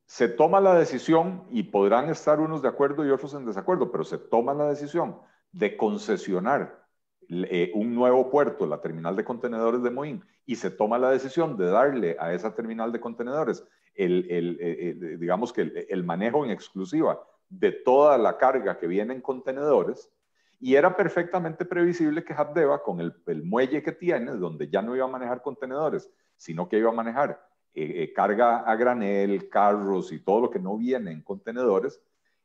[0.07, 4.05] se toma la decisión, y podrán estar unos de acuerdo y otros en desacuerdo, pero
[4.05, 5.19] se toma la decisión
[5.53, 6.87] de concesionar
[7.29, 11.57] eh, un nuevo puerto, la terminal de contenedores de Moín, y se toma la decisión
[11.57, 13.65] de darle a esa terminal de contenedores
[13.97, 19.15] el, el eh, digamos que el, manejo en exclusiva de toda la carga que viene
[19.15, 20.11] en contenedores,
[20.59, 23.15] y era perfectamente previsible que Habdeba, con el,
[23.45, 27.47] muelle que tiene, donde ya no iba a manejar contenedores, sino que iba a manejar
[27.75, 32.01] eh, eh, carga a granel, carros y todo lo que no viene en contenedores,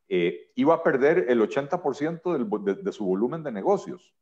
[0.10, 4.14] eh, iba a perder el 80% de, de, su volumen de negocios.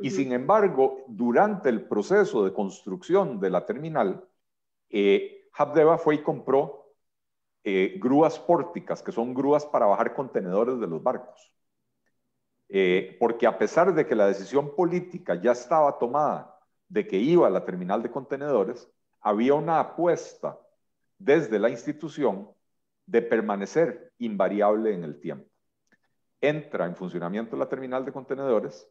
[0.00, 4.24] Y sin embargo, durante el proceso de construcción de la terminal,
[4.90, 6.94] eh, Habdeba fue y compró
[7.62, 11.52] eh, grúas pórticas, que son grúas para bajar contenedores de los barcos.
[12.74, 16.58] Eh, porque a pesar de que la decisión política ya estaba tomada
[16.88, 20.58] de que iba a la terminal de contenedores, había una apuesta
[21.18, 22.50] desde la institución
[23.04, 25.50] de permanecer invariable en el tiempo.
[26.40, 28.88] Entra en funcionamiento la terminal de contenedores,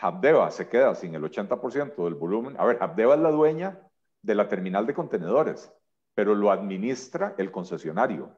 [0.00, 2.56] Habdeba se queda sin el 80% del volumen.
[2.58, 3.78] A ver, Habdeba es la dueña
[4.22, 5.70] de la terminal de contenedores,
[6.14, 8.34] pero lo administra el concesionario.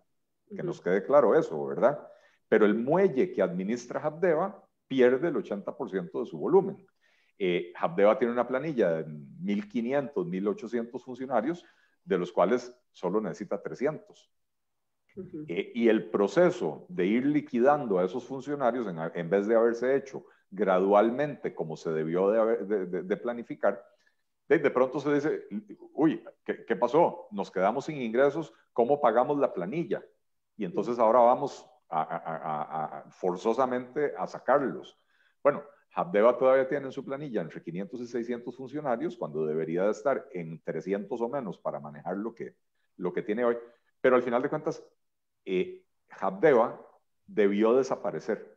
[0.48, 2.08] Que nos quede claro eso, ¿verdad?
[2.48, 6.84] Pero el muelle que administra Habdeba pierde el 80% de su volumen.
[7.38, 11.64] Eh, Habdeba tiene una planilla de 1.500, 1.800 funcionarios,
[12.04, 14.30] de los cuales solo necesita 300.
[15.48, 19.96] Eh, y el proceso de ir liquidando a esos funcionarios, en, en, vez de haberse
[19.96, 23.84] hecho gradualmente como se debió de, de, planificar,
[24.48, 25.46] de, pronto se dice,
[25.92, 27.26] uy, ¿qué, ¿qué, pasó?
[27.32, 30.02] Nos quedamos sin ingresos, ¿cómo pagamos la planilla?
[30.56, 34.98] Y entonces ahora vamos a, forzosamente a sacarlos.
[35.42, 35.62] Bueno,
[35.94, 40.28] Habdeba todavía tiene en su planilla entre 500 y 600 funcionarios, cuando debería de estar
[40.32, 42.54] en 300 o menos para manejar lo que,
[42.96, 43.56] lo que tiene hoy.
[44.00, 44.84] Pero al final de cuentas,
[45.44, 46.80] eh, Habdeba
[47.26, 48.56] debió desaparecer.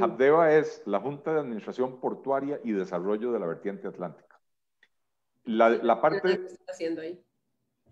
[0.00, 4.40] Habdeba es la Junta de Administración Portuaria y Desarrollo de la Vertiente Atlántica.
[5.44, 6.46] La, la parte,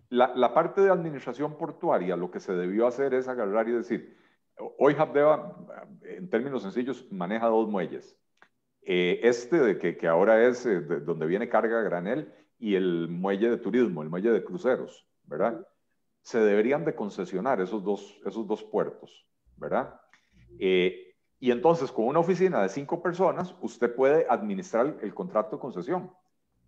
[0.09, 4.17] La, parte de administración portuaria, lo que se debió hacer es agarrar y decir,
[4.79, 5.55] hoy Habdeba,
[6.01, 8.17] en términos sencillos, maneja dos muelles.
[8.81, 13.57] Eh, este de que, ahora es eh, donde viene carga granel y el muelle de
[13.57, 15.63] turismo, el muelle de cruceros, ¿verdad?
[16.21, 20.01] Se deberían de concesionar esos dos, esos dos puertos, ¿verdad?
[20.57, 25.61] Eh, y entonces, con una oficina de cinco personas, usted puede administrar el contrato de
[25.61, 26.11] concesión.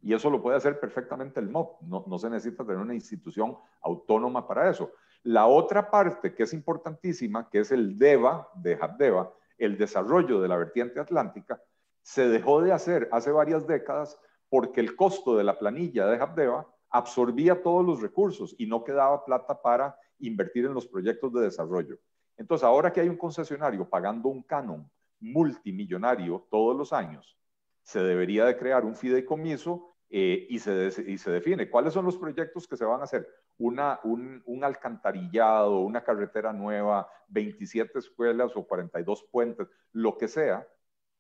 [0.01, 1.81] Y eso lo puede hacer perfectamente el MOP.
[1.81, 4.91] No, no, se necesita tener una institución autónoma para eso.
[5.23, 10.47] La otra parte que es importantísima, que es el DEVA de HABDEVA, el desarrollo de
[10.47, 11.61] la vertiente atlántica,
[12.01, 16.67] se dejó de hacer hace varias décadas porque el costo de la planilla de HABDEVA
[16.89, 21.99] absorbía todos los recursos y no quedaba plata para invertir en los proyectos de desarrollo.
[22.37, 27.37] Entonces, ahora que hay un concesionario pagando un canon multimillonario todos los años,
[27.83, 32.17] se debería de crear un fideicomiso eh, y, se y, se define cuáles son los
[32.17, 33.25] proyectos que se van a hacer.
[33.57, 40.67] Una, un, un, alcantarillado, una carretera nueva, 27 escuelas o 42 puentes, lo que sea,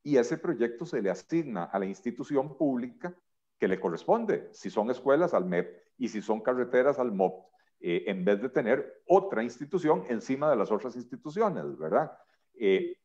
[0.03, 3.15] y ese proyecto se le asigna a la institución pública
[3.57, 7.45] que le corresponde, si son escuelas al MEP y si son carreteras al MOP
[7.79, 12.11] eh, en vez de tener otra institución encima de las otras instituciones, ¿verdad?
[12.55, 12.97] Eh,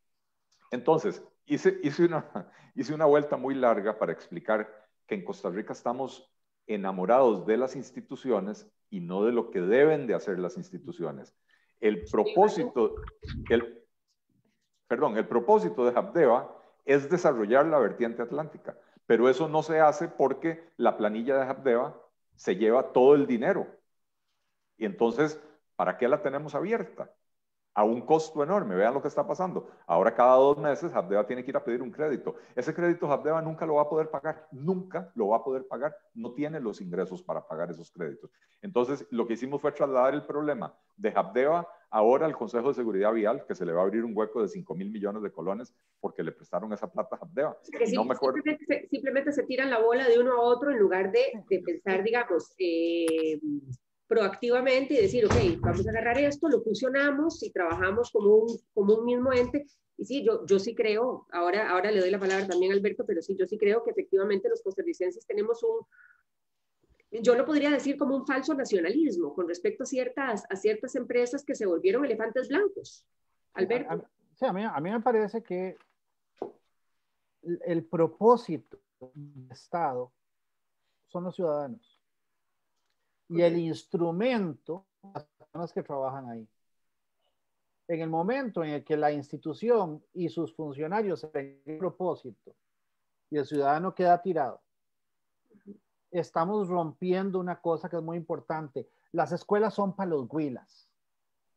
[0.72, 5.73] entonces, hice, hice, una, hice una vuelta muy larga para explicar que en Costa Rica
[5.73, 6.31] estamos
[6.66, 11.35] enamorados de las instituciones y no de lo que deben de hacer las instituciones.
[11.81, 12.97] El propósito,
[13.51, 13.85] el,
[14.88, 20.09] perdón, el propósito de Habdeba es desarrollar la vertiente atlántica, pero eso no se hace
[20.09, 22.01] porque la planilla de Habdeba
[22.35, 23.66] se lleva todo el dinero.
[24.77, 25.40] Y entonces,
[25.75, 27.11] ¿para qué la tenemos abierta?
[27.77, 28.75] A un costo enorme.
[28.75, 29.69] Vean lo que está pasando.
[29.87, 32.37] Ahora cada dos meses Habdeba tiene que ir a pedir un crédito.
[32.55, 34.49] Ese crédito Habdeba nunca lo va a poder pagar.
[34.51, 35.95] Nunca lo va a poder pagar.
[36.15, 38.31] No tiene los ingresos para pagar esos créditos.
[38.62, 43.12] Entonces, lo que hicimos fue trasladar el problema de Habdeba ahora al Consejo de Seguridad
[43.12, 45.75] Vial, que se le va a abrir un hueco de 5 mil millones de colones
[46.01, 47.59] porque le prestaron esa plata a Habdeba.
[47.95, 48.37] no me acuerdo.
[48.43, 52.03] Simplemente, simplemente, se tiran la bola de uno a otro en lugar de, de pensar,
[52.03, 53.39] digamos, eh,
[54.07, 58.95] proactivamente y decir, ok, vamos a agarrar esto, lo fusionamos y trabajamos como un, como
[58.95, 59.66] un mismo ente.
[59.99, 63.05] Y sí, yo, yo sí creo, ahora, ahora le doy la palabra también a Alberto,
[63.07, 65.87] pero sí, yo sí creo que efectivamente los costarricenses tenemos un,
[67.11, 71.45] yo lo podría decir como un falso nacionalismo con respecto a ciertas, a ciertas empresas
[71.45, 73.07] que se volvieron elefantes blancos.
[73.55, 74.07] Alberto.
[74.35, 75.79] Sí, a mí, a mí me parece que
[77.64, 80.12] el propósito del Estado
[81.07, 81.96] son los ciudadanos
[83.29, 86.49] y el instrumento las personas que trabajan ahí.
[87.89, 92.55] En el momento en el que la institución y sus funcionarios se un propósito
[93.31, 94.61] y el ciudadano queda tirado,
[96.11, 98.89] estamos rompiendo una cosa que es muy importante.
[99.12, 100.89] Las escuelas son para los huilas,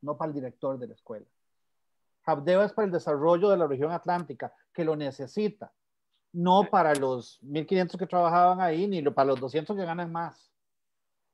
[0.01, 1.25] no para el director de la escuela.
[2.25, 5.73] Habdeba es para el desarrollo de la región atlántica, que lo necesita,
[6.31, 10.48] no para los 1.500 que trabajaban ahí, ni para los 200 que ganan más.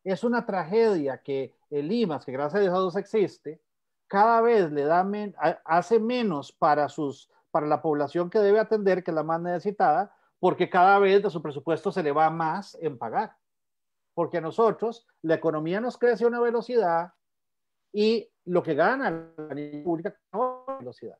[0.05, 3.59] Es una tragedia que el IMAS, que gracias a Dios existe,
[4.07, 5.05] cada vez le da
[5.65, 10.15] hace menos para, sus, para la población que debe atender, que es la más necesitada,
[10.39, 13.35] porque cada vez de su presupuesto se le va más en pagar.
[14.13, 17.13] Porque a nosotros la economía nos crece a una velocidad
[17.91, 21.17] y lo que gana la pública a otra velocidad.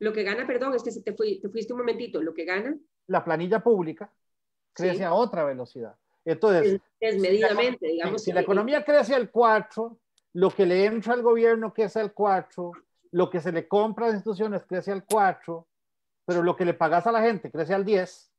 [0.00, 2.76] Lo que gana, perdón, es que te, te fuiste un momentito, lo que gana.
[3.06, 4.12] La planilla pública
[4.72, 5.96] crece a otra velocidad.
[6.26, 8.22] Entonces, desmedidamente, digamos.
[8.22, 9.96] Si la economía crece al 4,
[10.34, 12.72] lo que le entra al gobierno crece al 4,
[13.12, 15.66] lo que se le compra a las instituciones crece al 4,
[16.26, 18.32] pero lo que le pagas a la gente crece al 10.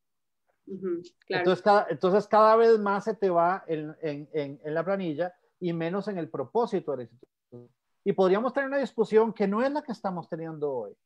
[1.30, 5.72] entonces, cada, entonces, cada vez más se te va en, en, en, la planilla y
[5.72, 7.70] menos en el propósito de la institución.
[8.04, 10.98] Y podríamos tener una discusión que no es la que estamos teniendo hoy,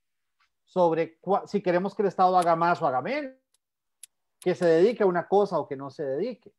[0.66, 3.36] sobre si queremos que el Estado haga más o haga menos,
[4.40, 6.52] que se dedique a una cosa o que no se dedique.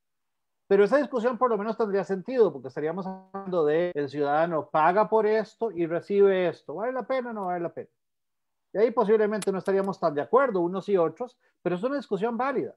[0.73, 5.07] Pero esa discusión por lo menos tendría sentido, porque estaríamos hablando de el ciudadano paga
[5.07, 6.77] por esto y recibe esto.
[6.77, 7.91] ¿Vale la pena o no vale la pena?
[8.73, 12.39] Y ahí posiblemente no estaríamos tan de acuerdo unos y otros, pero es una discusión
[12.39, 12.75] válida.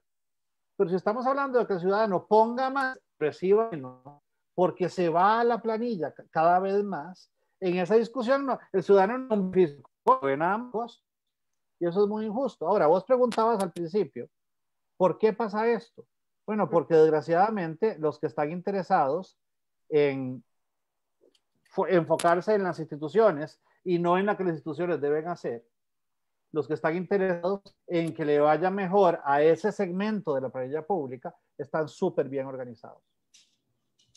[0.76, 4.02] Pero si estamos hablando de que el ciudadano ponga más, reciba menos,
[4.54, 7.30] porque se va a la planilla cada vez más,
[7.60, 11.02] en esa discusión el ciudadano no en ambos,
[11.80, 12.68] y eso es muy injusto.
[12.68, 14.28] Ahora, vos preguntabas al principio,
[14.98, 16.04] ¿por qué pasa esto?
[16.46, 19.36] Bueno, porque desgraciadamente los que están interesados
[19.88, 20.44] en
[21.88, 25.66] enfocarse en las instituciones y no en lo que las instituciones deben hacer,
[26.52, 30.86] los que están interesados en que le vaya mejor a ese segmento de la planilla
[30.86, 33.02] pública, están súper bien organizados.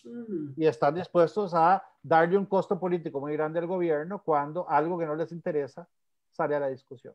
[0.03, 0.53] Mm.
[0.55, 5.05] Y están dispuestos a darle un costo político muy grande al gobierno cuando algo que
[5.05, 5.87] no les interesa
[6.29, 7.13] sale a la discusión.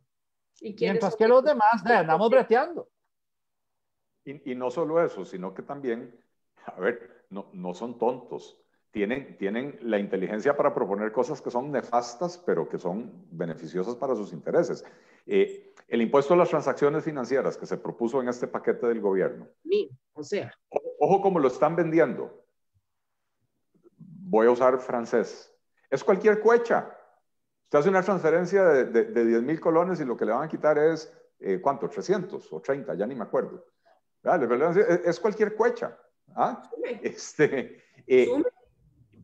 [0.61, 2.89] Mientras que los demás andamos breteando.
[4.25, 6.19] Y, no solo eso, sino que también,
[6.65, 8.61] a ver, no, no son tontos.
[8.91, 14.15] Tienen, tienen, la inteligencia para proponer cosas que son nefastas, pero que son beneficiosas para
[14.15, 14.85] sus intereses.
[15.27, 19.49] Eh, el impuesto a las transacciones financieras que se propuso en este paquete del gobierno.
[20.15, 20.53] o sea.
[21.01, 22.45] Ojo, como lo están vendiendo.
[23.99, 25.53] Voy a usar francés.
[25.91, 26.97] Es cualquier cuecha.
[27.65, 30.49] Usted hace una transferencia de, de, 10 mil colones y lo que le van a
[30.49, 31.89] quitar es, eh, ¿cuánto?
[31.89, 33.67] 300 o 30, ya ni me acuerdo.
[35.05, 35.99] Es cualquier cuecha.
[36.35, 36.63] ¿ah?
[37.03, 38.29] Este, eh,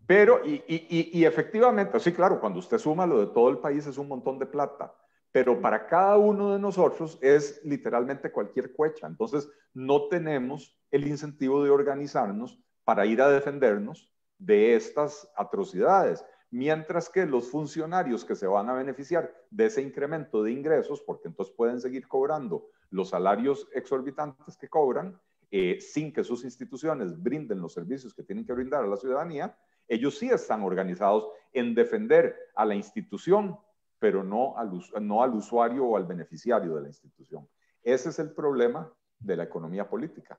[0.06, 3.86] pero, y, y, y, efectivamente, sí, claro, cuando usted suma lo de todo el país
[3.86, 4.92] es un montón de plata,
[5.32, 9.06] pero para cada uno de nosotros es literalmente cualquier cuecha.
[9.06, 16.24] Entonces, no tenemos el incentivo de organizarnos para ir a defendernos de estas atrocidades.
[16.50, 21.28] Mientras que los funcionarios que se van a beneficiar de ese incremento de ingresos, porque
[21.28, 25.20] entonces pueden seguir cobrando los salarios exorbitantes que cobran,
[25.52, 29.56] eh, sin que sus instituciones brinden los servicios que tienen que brindar a la ciudadanía,
[29.88, 33.56] ellos sí están organizados en defender a la institución,
[33.98, 37.48] pero no al, no al usuario o al beneficiario de la institución.
[37.82, 40.38] Ese es el problema de la economía política.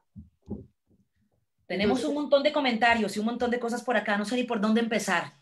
[1.68, 4.44] Tenemos un montón de comentarios y un montón de cosas por acá, no sé ni
[4.44, 5.41] por dónde empezar.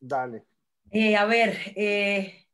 [0.00, 0.44] Dale.
[0.90, 2.46] Eh, a ver, eh,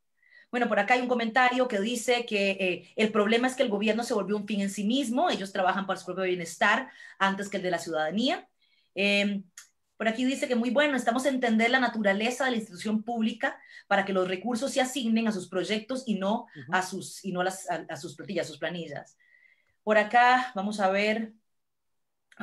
[0.50, 3.68] bueno, por acá hay un comentario que dice que eh, el problema es que el
[3.68, 7.48] gobierno se volvió un fin en sí mismo, ellos trabajan para su propio bienestar antes
[7.48, 8.48] que el de la ciudadanía.
[8.94, 9.44] Em,
[9.96, 13.58] por aquí dice que muy bueno, estamos a entender la naturaleza de la institución pública
[13.86, 17.40] para que los recursos se asignen a sus proyectos y no a sus, y no
[17.40, 19.16] a, las, a, sus planillas, a sus planillas.
[19.82, 21.32] Por acá, vamos a ver,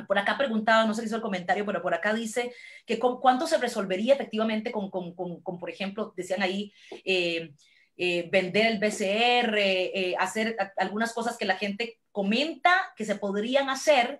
[0.06, 2.52] por acá preguntaba, no sé si hizo el comentario, pero por acá dice
[2.86, 6.72] que con, cuánto se resolvería efectivamente con, con, con, por ejemplo, decían ahí,
[7.04, 7.52] eh,
[7.96, 13.70] eh, vender el BCR, eh, hacer algunas cosas que la gente comenta que se podrían
[13.70, 14.18] hacer,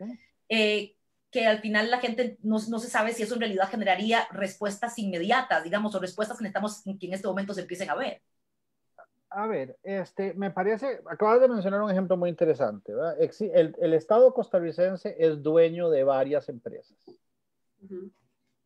[0.49, 0.95] eh,
[1.33, 4.97] que al final la gente no, no, se sabe si eso en realidad generaría respuestas
[5.01, 8.23] inmediatas, digamos, o respuestas que necesitamos que en este momento se empiecen a ver.
[9.37, 12.93] A ver, este, me parece, acabas de mencionar un ejemplo muy interesante.
[13.19, 16.97] El, el, Estado costarricense es dueño de varias empresas.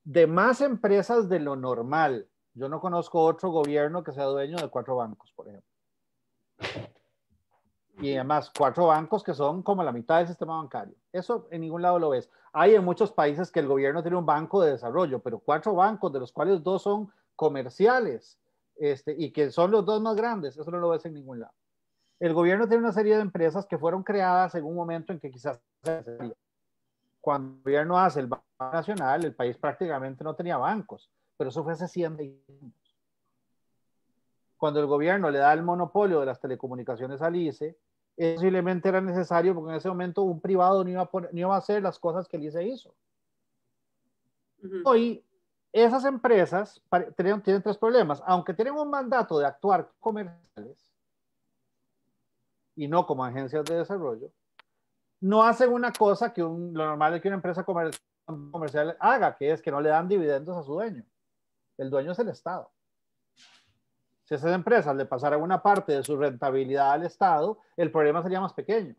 [0.04, 2.28] De más empresas de lo normal.
[2.52, 5.70] Yo no conozco otro gobierno que sea dueño de cuatro bancos, por ejemplo.
[8.00, 10.94] Y además, cuatro bancos que son como la mitad del sistema bancario.
[11.12, 12.28] Eso en ningún lado lo ves.
[12.52, 16.12] Hay en muchos países que el gobierno tiene un banco de desarrollo, pero cuatro bancos,
[16.12, 18.38] de los cuales dos son comerciales
[18.78, 21.54] este, y que son los dos más grandes, eso no lo ves en ningún lado.
[22.20, 25.30] El gobierno tiene una serie de empresas que fueron creadas en un momento en que
[25.30, 25.60] quizás
[27.20, 31.64] cuando el gobierno hace el Banco Nacional, el país prácticamente no tenía bancos pero eso
[31.64, 32.96] fue hace 100 años.
[34.58, 37.78] Cuando el gobierno le da el monopolio de las telecomunicaciones al ICE,
[38.16, 42.26] posiblemente era necesario porque en ese momento un privado no iba, a, hacer las cosas
[42.26, 42.92] que el ICE hizo.
[44.84, 45.24] Hoy
[45.72, 46.82] esas empresas
[47.16, 48.22] tienen, tres problemas.
[48.26, 50.94] Aunque tienen un mandato de actuar comerciales
[52.74, 54.30] y no como agencias de desarrollo,
[55.20, 59.60] no hacen una cosa que lo normal es que una empresa comercial haga, que es
[59.60, 61.04] que no le dan dividendos a su dueño.
[61.76, 62.70] El dueño es el Estado.
[64.24, 68.40] Si esas empresas le pasaran una parte de su rentabilidad al Estado, el problema sería
[68.40, 68.94] más pequeño.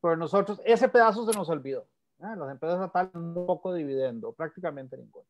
[0.00, 1.86] Pero nosotros, ese pedazo se nos olvidó.
[2.20, 2.36] ¿eh?
[2.36, 5.26] Las empresas estatales un poco dividendo, prácticamente ninguno.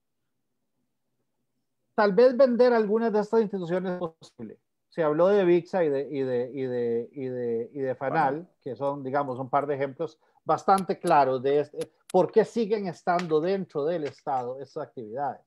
[2.00, 4.58] Tal vez vender algunas de estas instituciones es posible.
[4.88, 8.48] Se habló de VIXA y de, y de, y de, y de, y de FANAL,
[8.62, 13.38] que son, digamos, un par de ejemplos bastante claros de este, por qué siguen estando
[13.38, 15.44] dentro del Estado estas actividades.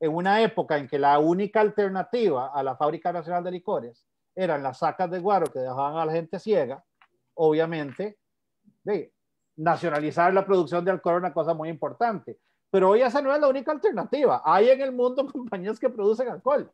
[0.00, 4.62] En una época en que la única alternativa a la Fábrica Nacional de Licores eran
[4.62, 6.82] las sacas de guaro que dejaban a la gente ciega,
[7.34, 8.16] obviamente,
[8.84, 9.12] de,
[9.56, 12.38] nacionalizar la producción de alcohol es una cosa muy importante.
[12.72, 14.40] Pero hoy esa no es la única alternativa.
[14.46, 16.72] Hay en el mundo compañías que producen alcohol.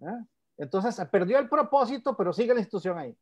[0.00, 0.24] ¿eh?
[0.58, 3.16] Entonces se perdió el propósito, pero sigue la institución ahí.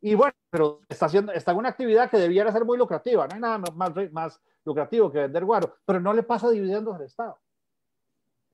[0.00, 3.28] Y bueno, pero está, haciendo, está en una actividad que debiera ser muy lucrativa.
[3.28, 7.02] No hay nada más, más lucrativo que vender guaro, pero no le pasa dividendos al
[7.02, 7.38] Estado.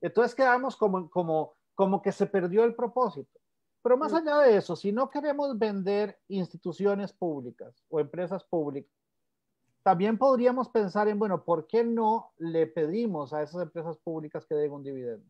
[0.02, 3.40] Entonces quedamos como, como, como que se perdió el propósito.
[3.82, 8.99] Pero más allá de eso, si no queremos vender instituciones públicas o empresas públicas,
[9.82, 14.54] también podríamos pensar en, bueno, ¿por qué no le pedimos a esas empresas públicas que
[14.54, 15.26] den un dividendo?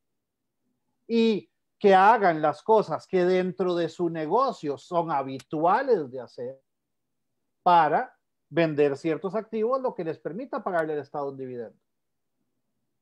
[1.06, 6.60] Y que hagan las cosas que dentro de su negocio son habituales de hacer
[7.62, 8.14] para
[8.48, 11.78] vender ciertos activos, lo que les permita pagarle al Estado un dividendo.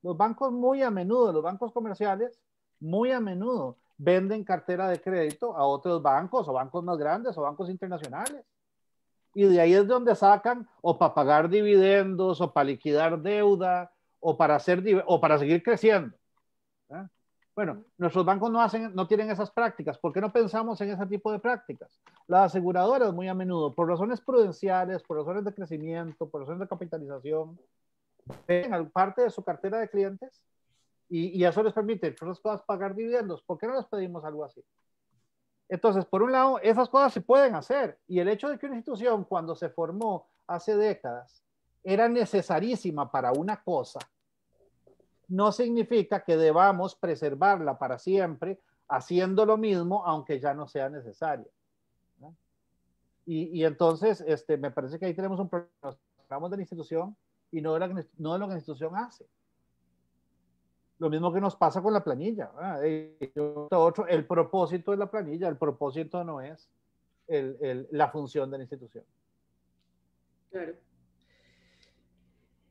[0.03, 2.39] Los bancos muy a menudo, los bancos comerciales,
[2.79, 7.43] muy a menudo venden cartera de crédito a otros bancos o bancos más grandes o
[7.43, 8.45] bancos internacionales.
[9.35, 14.37] Y de ahí es donde sacan o para pagar dividendos o para liquidar deuda o
[14.37, 16.17] para, hacer, o para seguir creciendo.
[17.55, 19.99] Bueno, nuestros bancos no, hacen, no tienen esas prácticas.
[19.99, 22.01] ¿Por qué no pensamos en ese tipo de prácticas?
[22.29, 26.69] Las aseguradoras muy a menudo, por razones prudenciales, por razones de crecimiento, por razones de
[26.69, 27.59] capitalización,
[28.47, 30.41] ven parte de su cartera de clientes
[31.09, 33.43] y, y eso les permite, que las cosas, pagar dividendos.
[33.43, 34.63] ¿Por qué no les pedimos algo así?
[35.69, 37.99] Entonces, por un lado, esas cosas se pueden hacer.
[38.07, 41.43] Y el hecho de que una institución, cuando se formó hace décadas,
[41.85, 44.01] era necesarísima para una cosa,
[45.29, 48.59] no significa que debamos preservarla para siempre
[48.89, 51.47] haciendo lo mismo, aunque ya no sea necesaria.
[53.31, 55.71] Y, entonces, este, me parece que ahí tenemos un problema.
[56.25, 57.15] Hablamos de la institución
[57.51, 59.27] y no no de lo que la institución hace.
[60.99, 62.51] Lo mismo que nos pasa con la planilla.
[63.71, 66.69] Otro, el propósito de la planilla, el propósito no es
[67.29, 69.05] el, el, la función de la institución.
[70.51, 70.75] Claro.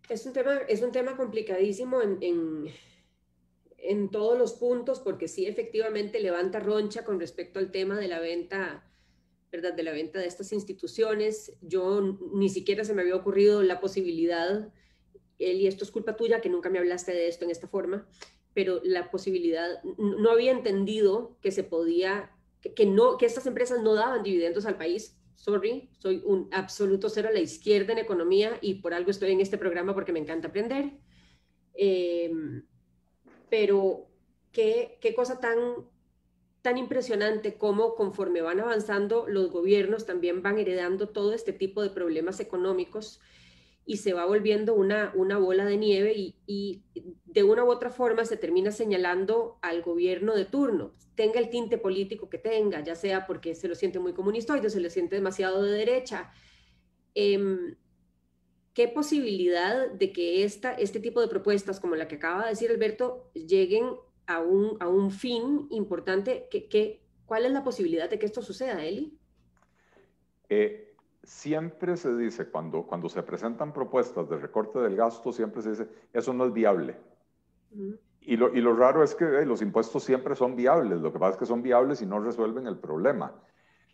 [0.09, 2.65] Es un tema, es un tema complicadísimo en, en,
[3.77, 8.19] en, todos los puntos, porque sí, efectivamente levanta roncha con respecto al tema de la
[8.19, 8.89] venta,
[9.51, 9.73] ¿verdad?
[9.73, 11.57] De la venta de estas instituciones.
[11.61, 12.01] Yo
[12.33, 14.71] ni siquiera se me había ocurrido la posibilidad
[15.39, 18.07] y esto es culpa tuya, que nunca me hablaste de esto en esta forma,
[18.53, 22.31] pero la posibilidad, no había entendido que se podía,
[22.75, 25.15] que, no, que estas empresas no daban dividendos al país.
[25.35, 29.41] Sorry, soy un absoluto cero a la izquierda en economía y por algo estoy en
[29.41, 30.91] este programa porque me encanta aprender.
[31.75, 32.65] Em,
[33.49, 34.07] pero
[34.51, 35.59] qué, qué cosa tan,
[36.63, 41.91] tan impresionante como conforme van avanzando los gobiernos también van heredando todo este tipo de
[41.91, 43.21] problemas económicos
[43.87, 46.13] y se va volviendo una, una bola de nieve
[46.45, 46.83] y,
[47.23, 51.77] de una u otra forma se termina señalando al gobierno de turno, tenga el tinte
[51.77, 55.15] político que tenga, ya sea porque se lo siente muy comunista o se lo siente
[55.15, 56.31] demasiado de derecha.
[57.15, 57.75] Em,
[58.73, 62.69] ¿Qué posibilidad de que esta, este tipo de propuestas, como la que acaba de decir
[62.69, 63.85] Alberto, lleguen
[64.25, 66.47] a un, a un fin importante?
[66.51, 69.17] ¿Qué, cuál es la posibilidad de que esto suceda, Eli?
[70.49, 70.86] Eh,
[71.27, 75.87] siempre se dice, cuando, cuando se presentan propuestas de recorte del gasto, siempre se dice,
[76.13, 76.95] eso no es viable.
[78.21, 81.33] y, lo, y, lo, raro es que los impuestos siempre son viables, lo que pasa
[81.33, 83.35] es que son viables y no resuelven el problema.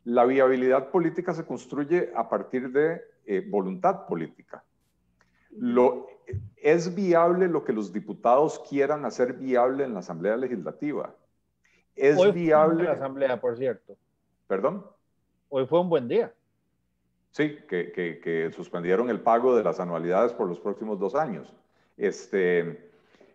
[0.03, 4.63] La viabilidad política se construye a partir de eh, voluntad política.
[5.57, 6.05] Lo,
[6.57, 11.15] es viable lo que los diputados quieran hacer viable en la Asamblea Legislativa.
[11.95, 12.83] Es Hoy viable.
[12.83, 13.97] la Asamblea, por cierto.
[14.45, 14.85] ¿Perdón?
[15.49, 16.31] Hoy fue un buen día.
[17.33, 21.51] Sí, que, suspendieron el pago de las anualidades por los próximos dos años.
[21.97, 22.91] Este,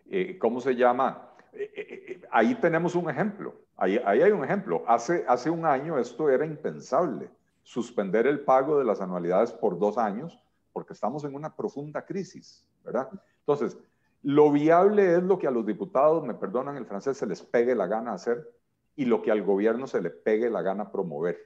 [0.09, 1.33] eh, ¿Cómo se llama?
[1.53, 3.57] Eh, eh, ahí tenemos un ejemplo.
[3.77, 4.85] Ahí, ahí, hay un ejemplo.
[4.87, 7.29] Hace, hace un año esto era impensable,
[7.65, 10.41] suspender el pago de las anualidades por dos años,
[10.73, 13.09] porque estamos en una profunda crisis, ¿verdad?
[13.41, 13.77] Entonces,
[14.23, 17.75] Lo viable es lo que a los diputados, me perdonan el francés, se les pegue
[17.75, 18.49] la gana hacer
[18.95, 21.37] y lo que al gobierno se le pegue la gana promover,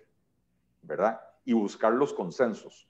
[0.82, 1.18] ¿verdad?
[1.44, 2.88] Y buscar los consensos.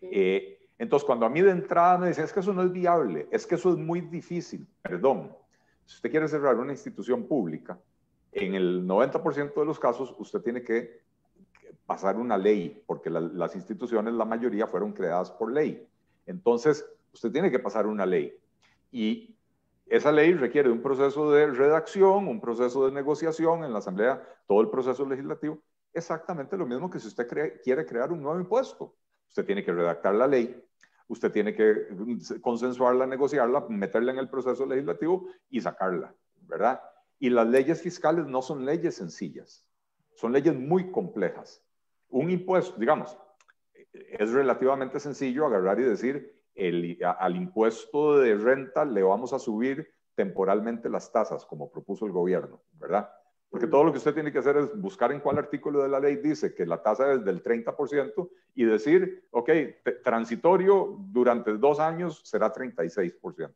[0.00, 3.28] Eh, entonces, cuando a mí de entrada me dicen, es que eso no es viable,
[3.30, 5.34] es que eso es muy difícil, perdón,
[5.84, 7.78] si usted quiere cerrar una institución pública,
[8.32, 11.00] en el 90% de los casos usted tiene que
[11.86, 15.88] pasar una ley, porque las instituciones, la mayoría fueron creadas por ley.
[16.26, 16.84] Entonces,
[17.14, 18.38] usted tiene que pasar una ley.
[18.92, 19.34] Y
[19.86, 24.60] esa ley requiere un proceso de redacción, un proceso de negociación en la Asamblea, todo
[24.60, 25.58] el proceso legislativo.
[25.98, 27.26] Exactamente lo mismo que si usted
[27.62, 28.96] quiere crear un nuevo impuesto.
[29.28, 30.64] Usted tiene que redactar la ley,
[31.08, 31.88] usted tiene que
[32.40, 36.80] consensuarla, negociarla, meterla en el proceso legislativo y sacarla, ¿verdad?
[37.18, 39.66] Y las leyes fiscales no son leyes sencillas,
[40.14, 41.62] son leyes muy complejas.
[42.08, 43.18] Un impuesto, digamos,
[43.92, 46.42] es relativamente sencillo agarrar y decir,
[47.02, 52.62] al impuesto de renta le vamos a subir temporalmente las tasas, como propuso el gobierno,
[52.72, 53.10] ¿verdad?
[53.50, 56.00] Porque todo lo que usted tiene que hacer es buscar en cuál artículo de la
[56.00, 59.50] ley dice que la tasa es del 30% y decir, ok,
[60.04, 63.54] transitorio durante dos años será 36%.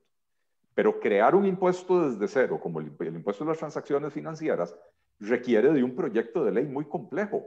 [0.74, 4.74] Pero crear un impuesto desde cero, como el, impuesto de las transacciones financieras,
[5.20, 7.46] requiere de un proyecto de ley muy complejo,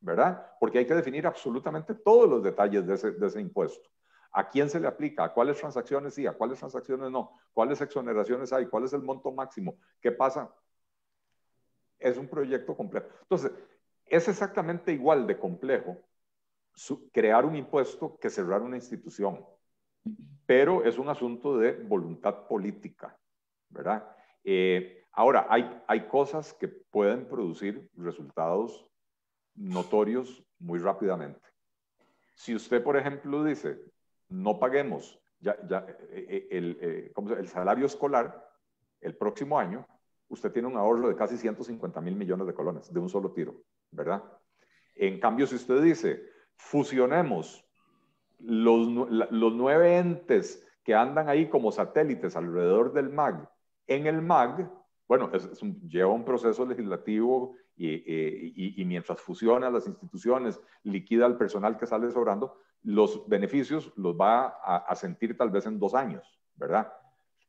[0.00, 0.52] ¿verdad?
[0.58, 3.90] Porque hay que definir absolutamente todos los detalles de ese, de ese impuesto.
[4.32, 5.24] ¿A quién se le aplica?
[5.24, 6.26] ¿A cuáles transacciones sí?
[6.26, 7.32] ¿A cuáles transacciones no?
[7.52, 8.66] ¿Cuáles exoneraciones hay?
[8.66, 9.76] ¿Cuál es el monto máximo?
[10.00, 10.50] ¿Qué pasa?
[11.98, 13.06] Es un proyecto complejo.
[13.22, 13.52] Entonces,
[14.06, 15.98] es exactamente igual de complejo
[17.12, 19.44] crear un impuesto que cerrar una institución,
[20.46, 23.18] pero es un asunto de voluntad política,
[23.68, 24.04] ¿verdad?
[24.42, 28.90] Eh, ahora, hay, hay cosas que pueden producir resultados
[29.54, 31.40] notorios muy rápidamente.
[32.34, 33.80] Si usted, por ejemplo, dice,
[34.28, 35.52] no paguemos ya,
[36.10, 38.50] eh, eh, el, el, salario escolar
[39.00, 39.86] el próximo año,
[40.28, 43.62] usted tiene un ahorro de casi 150 mil millones de colones de un solo tiro,
[43.90, 44.22] ¿verdad?
[44.94, 46.22] En cambio, si usted dice,
[46.56, 47.64] fusionemos
[48.38, 53.48] los, los nueve entes que andan ahí como satélites alrededor del MAG
[53.86, 54.70] en el MAG,
[55.06, 55.30] bueno,
[55.88, 61.86] lleva un proceso legislativo y, y, y, mientras fusiona las instituciones, liquida al personal que
[61.86, 66.92] sale sobrando, los beneficios los va a, sentir tal vez en dos años, ¿verdad?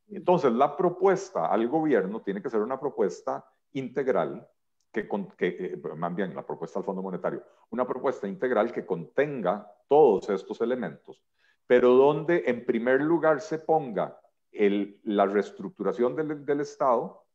[0.10, 4.48] Entonces, la propuesta al gobierno tiene que ser una propuesta integral,
[4.92, 9.70] que, que eh, más bien la propuesta al Fondo Monetario, una propuesta integral que contenga
[9.88, 11.22] todos estos elementos,
[11.68, 14.20] pero donde en primer lugar se ponga
[14.52, 17.26] el, la reestructuración del, del Estado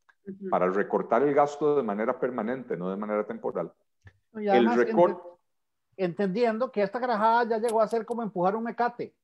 [0.48, 3.72] para recortar el gasto de manera permanente, no de manera temporal.
[4.34, 5.30] el recorte
[5.96, 9.14] entendiendo que esta carajada ya llegó a ser como empujar un mecate.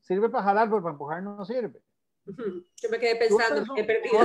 [0.00, 1.80] Sirve para jalar, pero para empujar no sirve.
[2.26, 4.18] Yo me quedé pensando, he perdido.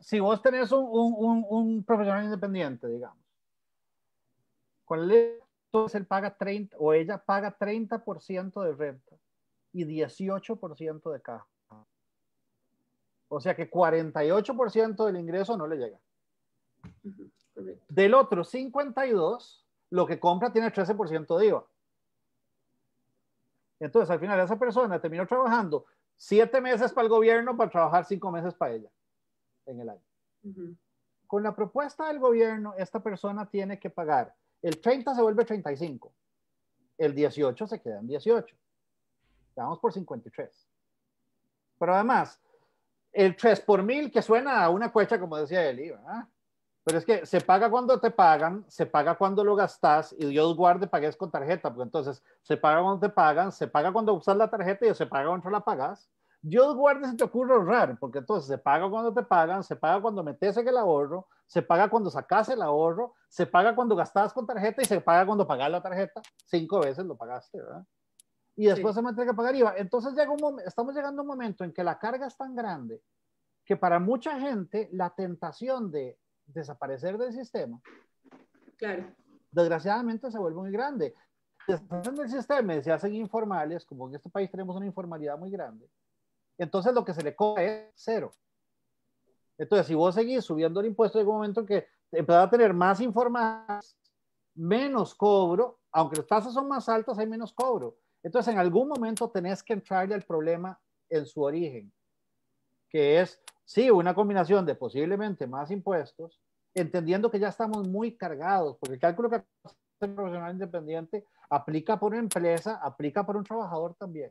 [0.00, 3.24] si vos tenés un, un, un, profesional independiente, digamos,
[4.84, 9.16] con él, entonces él paga 30 o ella paga 30% de renta
[9.72, 11.46] y 18% de caja.
[13.28, 15.98] O sea que 48% del ingreso no le llega.
[17.88, 21.66] Del otro 52 lo que compra tiene 13% de IVA.
[23.78, 25.86] Entonces, al final, esa persona terminó trabajando
[26.16, 28.90] siete meses para el gobierno para trabajar cinco meses para ella
[29.66, 30.04] en el año.
[31.26, 34.34] Con la propuesta del gobierno, esta persona tiene que pagar.
[34.62, 36.12] El 30 se vuelve 35.
[36.98, 38.56] El 18 se queda en 18.
[39.56, 40.68] Vamos por 53.
[41.78, 42.40] Pero además,
[43.12, 46.28] el 3 por mil, que suena a una cuecha, como decía él, ¿verdad?
[46.86, 50.54] Pero es que se paga cuando te pagan, se paga cuando lo gastas y Dios
[50.54, 54.36] guarde pagues con tarjeta, porque entonces se paga cuando te pagan, se paga cuando usas
[54.36, 56.08] la tarjeta y se paga cuando la pagas.
[56.40, 60.00] Dios guarde si te ocurre ahorrar, porque entonces se paga cuando te pagan, se paga
[60.00, 64.32] cuando metes en el ahorro, se paga cuando sacas el ahorro, se paga cuando gastas
[64.32, 66.22] con tarjeta y se paga cuando pagas la tarjeta.
[66.44, 67.84] Cinco veces lo pagaste, ¿verdad?
[68.54, 69.74] Y después se me tiene que pagar IVA.
[69.76, 73.02] Entonces llega un estamos llegando a un momento en que la carga es tan grande
[73.64, 76.16] que para mucha gente la tentación de
[76.46, 77.80] desaparecer del sistema,
[78.76, 79.04] claro.
[79.50, 81.14] desgraciadamente se vuelve muy grande.
[81.66, 85.50] Desaparecen del sistema y se hacen informales, como en este país tenemos una informalidad muy
[85.50, 85.88] grande.
[86.58, 88.32] Entonces lo que se le cobra es cero.
[89.58, 92.74] Entonces, si vos seguís subiendo el impuesto, llega un momento en que empezás a tener
[92.74, 93.96] más informales,
[94.54, 97.96] menos cobro, aunque las tasas son más altas, hay menos cobro.
[98.22, 100.78] Entonces, en algún momento tenés que entrarle al problema
[101.08, 101.92] en su origen,
[102.90, 106.40] que es Sí, una combinación de posiblemente más impuestos,
[106.72, 111.98] entendiendo que ya estamos muy cargados, porque el cálculo que hace el profesional independiente aplica
[111.98, 114.30] por una empresa, aplica por un trabajador también.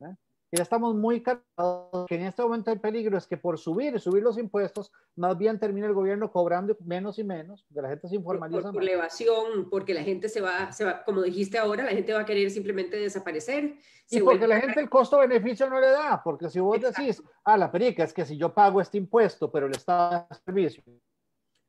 [0.00, 0.16] ¿eh?
[0.50, 3.98] Ya estamos muy cargados, que en este momento el peligro es que por subir y
[3.98, 8.08] subir los impuestos, más bien termina el gobierno cobrando menos y menos, porque la gente
[8.08, 8.62] se informaliza.
[8.62, 11.90] Por, por la evasión, porque la gente se va, se va, como dijiste ahora, la
[11.90, 13.76] gente va a querer simplemente desaparecer.
[14.10, 17.70] Y porque la gente el costo-beneficio no le da, porque si vos decís, ah, la
[17.70, 20.82] perica es que si yo pago este impuesto, pero el Estado da servicio,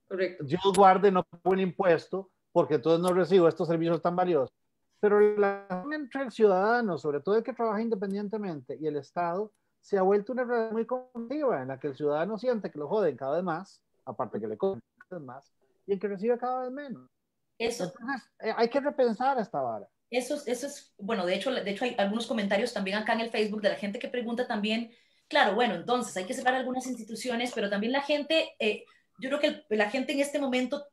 [0.08, 0.46] Correcto.
[0.46, 4.56] yo guarde no pago un impuesto, porque entonces no recibo estos servicios tan valiosos.
[5.00, 9.52] Pero la relación entre el ciudadano, sobre todo el que trabaja independientemente, y el Estado,
[9.82, 12.88] se ha vuelto una relación muy conflictiva en la que el ciudadano siente que lo
[12.88, 15.54] joden cada vez más, aparte que le cobran cada vez más,
[15.86, 17.10] y el que recibe cada vez menos.
[17.58, 19.88] Eso, Entonces, eh, hay que repensar esta vara.
[20.10, 23.22] eso, es- eso es, bueno, de hecho, de hecho hay algunos comentarios también acá en
[23.22, 24.92] el Facebook de la gente que pregunta también,
[25.28, 28.86] claro, bueno, entonces hay que cerrar algunas instituciones, pero también la gente, eh,
[29.20, 30.88] yo creo que el- la gente en este momento,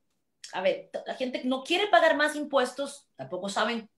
[0.53, 3.91] a ver, la gente no quiere pagar más impuestos, tampoco saben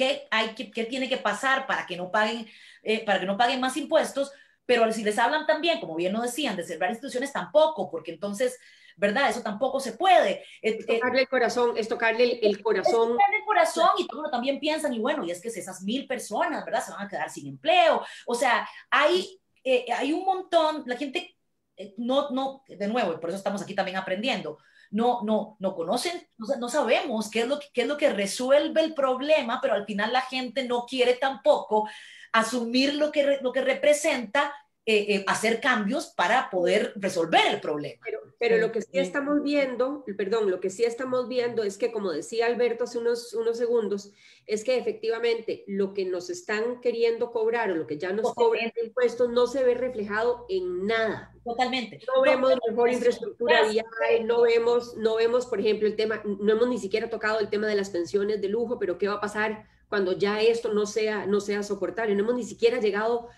[0.00, 2.46] qué, hay que, qué tiene que pasar para que no paguen,
[2.82, 4.32] eh, para que no paguen más impuestos,
[4.64, 8.58] pero si les hablan también, como bien lo decían, de cerrar instituciones tampoco, porque entonces,
[8.96, 9.28] ¿verdad?
[9.28, 10.32] Eso tampoco se puede.
[10.62, 13.10] Eh, Es eh, tocarle el corazón, es tocarle el, el corazón.
[13.10, 16.06] está en el corazón y todos también piensan, y bueno, y es que esas mil
[16.06, 16.84] personas, ¿verdad?
[16.84, 18.02] Se van a quedar sin empleo.
[18.26, 21.36] O sea, hay, eh, hay un montón, la gente
[21.76, 24.58] eh, no, no, de nuevo, y por eso estamos aquí también aprendiendo,
[24.90, 27.96] no, no, no conocen, no, sa- no sabemos qué es, lo que, qué es lo
[27.96, 31.88] que resuelve el problema, pero al final la gente no quiere tampoco
[32.32, 34.52] asumir lo que, lo que representa
[34.86, 38.00] eh, eh, hacer cambios para poder resolver el problema.
[38.38, 38.98] Pero, lo que sí sí.
[38.98, 43.34] estamos viendo, perdón, lo que sí estamos viendo es que, como decía Alberto hace unos,
[43.34, 44.10] unos segundos,
[44.46, 48.72] es que efectivamente lo que nos están queriendo cobrar o lo que ya nos cobran
[48.74, 51.34] de impuestos no se ve reflejado en nada.
[51.44, 52.00] Totalmente.
[52.06, 53.84] No vemos mejor infraestructura vial,
[54.24, 57.66] no vemos, no vemos, por ejemplo, el tema, no hemos ni siquiera tocado el tema
[57.66, 61.26] de las pensiones de lujo, pero ¿qué va a pasar cuando ya esto no sea,
[61.26, 62.14] no sea soportable?
[62.14, 63.28] No hemos ni siquiera llegado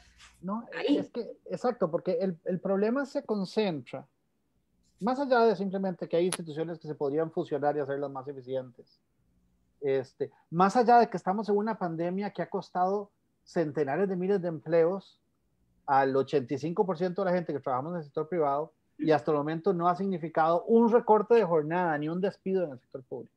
[0.40, 0.98] No, Ahí.
[0.98, 4.06] es que, exacto, porque el, el problema se concentra,
[5.00, 9.00] más allá de simplemente que hay instituciones que se podrían fusionar y hacerlas más eficientes,
[9.80, 13.10] este, más allá de que estamos en una pandemia que ha costado
[13.44, 15.20] centenares de miles de empleos
[15.86, 19.72] al 85% de la gente que trabajamos en el sector privado y hasta el momento
[19.72, 23.34] no ha significado un recorte de jornada ni un despido en el sector público.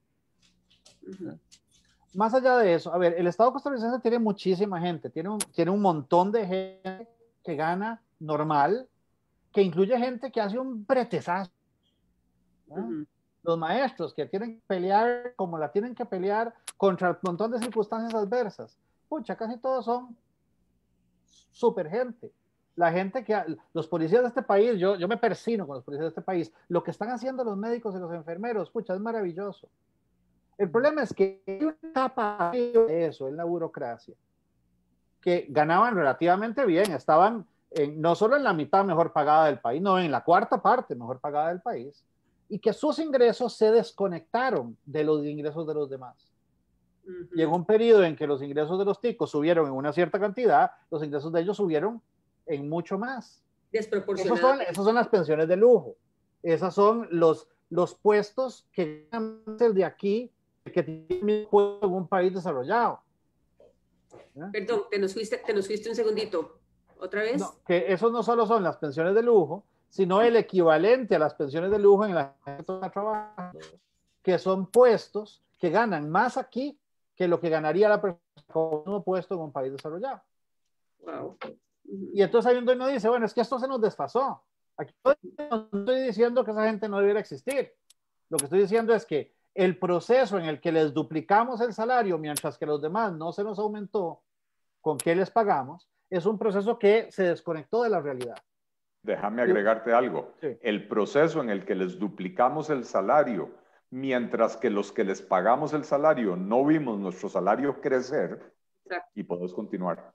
[2.15, 5.69] Más allá de eso, a ver, el Estado costarricense tiene muchísima gente, tiene un, tiene
[5.69, 7.09] un montón de gente
[7.43, 8.87] que gana normal,
[9.51, 10.85] que incluye gente que hace un
[12.67, 13.05] ujú.
[13.43, 17.59] Los maestros que tienen que pelear como la tienen que pelear contra un montón de
[17.59, 18.79] circunstancias adversas.
[19.09, 20.15] Pucha, casi todos son
[21.51, 22.31] super gente.
[22.77, 26.05] La gente que, los policías de este país, yo, yo me persino con los policías
[26.05, 29.67] de este país, lo que están haciendo los médicos y los enfermeros, pucha, es maravilloso.
[30.57, 34.15] El problema es que hay una capa de eso en la burocracia,
[35.21, 39.81] que ganaban relativamente bien, estaban en, no solo en la mitad mejor pagada del país,
[39.81, 42.05] no, en la cuarta parte mejor pagada del país,
[42.47, 46.31] y que sus ingresos se desconectaron de los ingresos de los demás.
[47.03, 47.35] Ujú.
[47.35, 50.71] Llegó un periodo en que los ingresos de los ticos subieron en una cierta cantidad,
[50.89, 52.01] los ingresos de ellos subieron
[52.45, 53.43] en mucho más.
[53.71, 55.95] Esos son, esas son las pensiones de lujo.
[56.41, 59.09] Esas son los, los puestos que
[59.59, 60.31] el de aquí
[60.71, 63.01] que tiene un en un país desarrollado.
[64.33, 64.49] ¿Ya?
[64.51, 66.59] Perdón, te nos fuiste, te nos fuiste un segundito.
[66.99, 67.39] ¿Otra vez?
[67.39, 71.35] No, que esos no solo son las pensiones de lujo, sino el equivalente a las
[71.35, 73.59] pensiones de lujo en la que está trabajando,
[74.21, 76.77] que son puestos que ganan más aquí
[77.15, 80.21] que lo que ganaría la persona con un puesto en un país desarrollado.
[80.99, 81.37] Wow.
[82.13, 84.41] Y entonces hay un dueño que dice, bueno, es que esto se nos desfasó.
[84.77, 84.93] Aquí
[85.49, 87.73] no estoy diciendo que esa gente no debiera existir.
[88.29, 92.17] Lo que estoy diciendo es que el proceso en el que les duplicamos el salario
[92.17, 94.21] mientras que los demás no se nos aumentó
[94.81, 98.37] con qué les pagamos, es un proceso que se desconectó de la realidad.
[99.01, 100.33] Déjame agregarte algo.
[100.41, 100.57] Sí.
[100.61, 103.49] El proceso en el que les duplicamos el salario,
[103.89, 108.53] mientras que los que les pagamos el salario no vimos nuestro salario crecer,
[108.83, 109.11] Exacto.
[109.15, 110.13] y podemos continuar.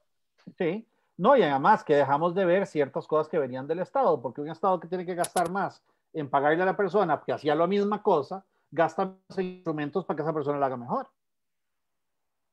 [0.59, 0.87] Sí.
[1.17, 4.51] No, y además que dejamos de ver ciertas cosas que venían del Estado, porque un
[4.51, 5.83] Estado que tiene que gastar más
[6.13, 10.33] en pagarle a la persona que hacía la misma cosa, gasta instrumentos para que esa
[10.33, 11.09] persona la haga mejor.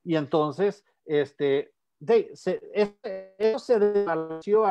[0.04, 4.64] Y entonces, este, de, se, este- eso se desbalanceó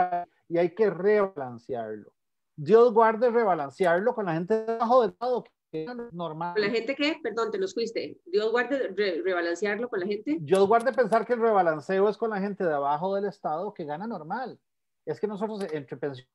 [0.50, 2.14] y hay que rebalancearlo.
[2.56, 6.54] Dios guarde rebalancearlo con la gente debajo del Estado, que es normal.
[6.56, 7.18] ¿Con la gente qué?
[7.22, 8.20] Perdón, te nos fuiste.
[8.26, 10.38] Dios guarde re- rebalancearlo con la gente.
[10.40, 13.86] Dios guarde pensar que el rebalanceo es con la gente de abajo del Estado que
[13.86, 14.60] gana normal.
[15.06, 16.28] Es que nosotros, entre pensiones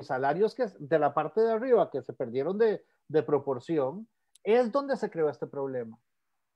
[0.00, 4.08] y salarios que de la parte de arriba que se perdieron de, de proporción,
[4.44, 5.98] es donde se creó este problema.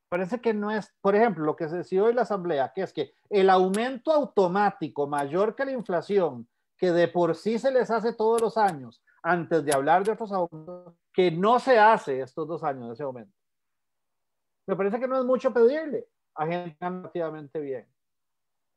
[0.09, 2.93] parece que no es, por ejemplo, lo que se decidió en la Asamblea, que es
[2.93, 8.13] que el aumento automático mayor que la inflación, que de por sí se les hace
[8.13, 12.63] todos los años, antes de hablar de otros aumentos, que no se hace estos dos
[12.63, 13.33] años de ese aumento.
[14.67, 17.87] Me parece que no es mucho pedirle a gente relativamente bien.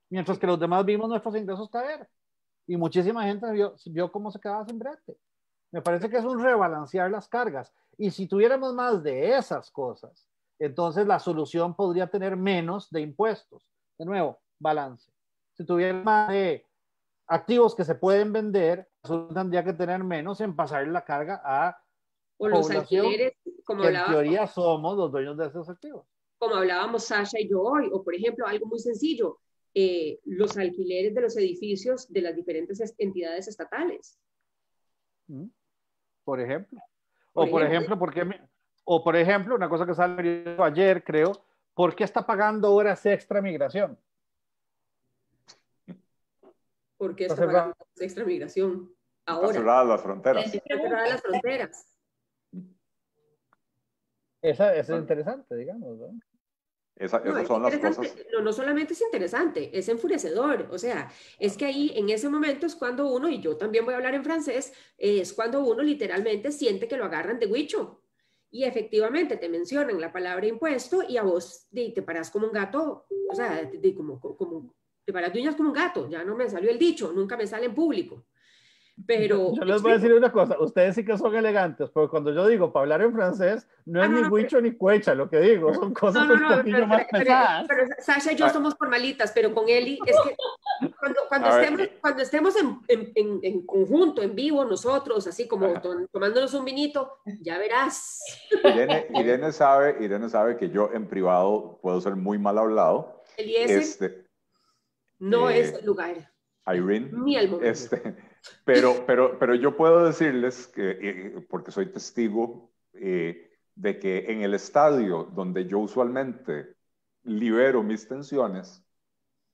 [0.10, 2.08] Mientras que los demás vimos nuestros ingresos caer.
[2.66, 5.18] Y muchísima gente vio, vio cómo se quedaba sin brete.
[5.72, 7.74] Me parece que es un rebalancear las cargas.
[7.98, 10.28] Y si tuviéramos más de esas cosas,
[10.60, 13.72] entonces la solución podría tener menos de impuestos.
[13.98, 15.12] De nuevo, balance.
[15.54, 16.66] Si tuviera más de
[17.28, 18.88] activos que se pueden vender,
[19.34, 21.78] tendría que tener menos en pasar la carga a
[22.40, 23.34] o los alquileres,
[23.66, 26.06] como que en teoría somos los dueños de esos activos.
[26.38, 29.40] Como hablábamos Sasha y yo hoy, o por ejemplo, algo muy sencillo,
[29.74, 34.20] eh, los alquileres de los edificios de las diferentes entidades estatales.
[35.28, 35.48] Mm.
[36.24, 36.80] Por ejemplo.
[37.34, 38.26] O por, ejemplo, ¿por qué
[38.86, 41.32] o por ejemplo, una cosa que salió ayer, creo,
[41.74, 44.00] ¿por qué está pagando horas extra migración?
[46.98, 48.92] ¿Por qué está, pagando horas extra migración?
[49.26, 49.48] Ahora.
[49.48, 50.54] Está cerradas las fronteras.
[50.54, 51.98] Está cerradas las fronteras.
[54.42, 55.98] Esa, es interesante, digamos.
[55.98, 56.20] ¿no?
[57.00, 58.16] Esa, no, son las cosas.
[58.34, 60.68] No, no, solamente es interesante, es enfurecedor.
[60.72, 63.94] O sea, es que ahí en ese momento es cuando uno, y yo también voy
[63.94, 68.02] a hablar en francés, es cuando uno literalmente siente que lo agarran de huicho.
[68.50, 73.06] Y efectivamente te mencionan la palabra impuesto y a vos te paras como un gato,
[73.30, 74.74] o sea, te, como, como,
[75.06, 76.10] te paras de uñas como un gato.
[76.10, 78.26] Ya no me salió el dicho, nunca me sale en público.
[79.06, 79.54] Pero.
[79.54, 82.48] Yo les voy a decir una cosa, ustedes sí que son elegantes, porque cuando yo
[82.48, 85.74] digo para hablar en francés, no es ah, ni huicho ni cuecha lo que digo,
[85.74, 87.66] son cosas un poquillo más pesadas.
[87.68, 88.50] Pero, Sasha y yo ah.
[88.50, 90.36] somos formalitas, pero con Eli es que
[91.00, 95.80] cuando, cuando estemos, cuando estemos en, en, en, conjunto, en vivo, nosotros, así como
[96.12, 98.20] tomándonos un vinito, ya verás.
[98.64, 103.24] Irene, Irene, sabe, Irene sabe que yo en privado puedo ser muy mal hablado.
[103.38, 104.26] Este,
[105.20, 106.32] no eh, es el lugar.
[106.66, 107.12] Irene.
[107.14, 107.70] Ni el momento.
[107.70, 108.16] Este,
[108.66, 114.42] pero, pero, pero yo puedo decirles, que, eh, porque soy testigo, eh, de que en
[114.42, 116.76] el estadio donde yo usualmente
[117.24, 118.84] libero mis tensiones,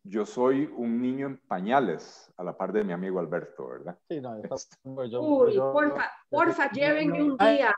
[0.04, 3.98] yo soy un niño en pañales a la par de mi amigo Alberto, ¿verdad?
[4.10, 4.78] Sí, no, este.
[4.84, 7.74] Uy, porfa, porfa, llévenme un día.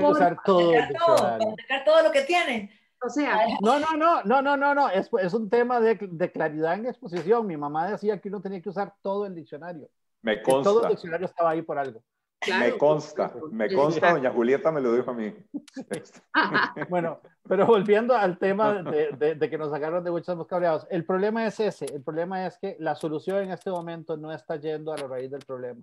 [0.00, 1.38] Porfa, todo, todo,
[1.84, 2.70] todo lo que tiene.
[3.04, 6.32] O sea, no, no, no, no, no, no, no, es, es un tema de, de,
[6.32, 7.46] claridad en exposición.
[7.46, 9.90] Mi mamá decía que uno tenía que usar todo el diccionario.
[10.26, 10.70] Me consta.
[10.70, 12.02] todo el diccionario estaba ahí por algo.
[12.48, 15.32] me consta, me consta, doña Julieta me lo dijo a mí.
[16.90, 21.46] bueno, pero volviendo al tema de, de, que nos sacaron de muchos cabreados, el problema
[21.46, 24.96] es ese, el problema es que la solución en este momento no está yendo a
[24.96, 25.80] la raíz del problema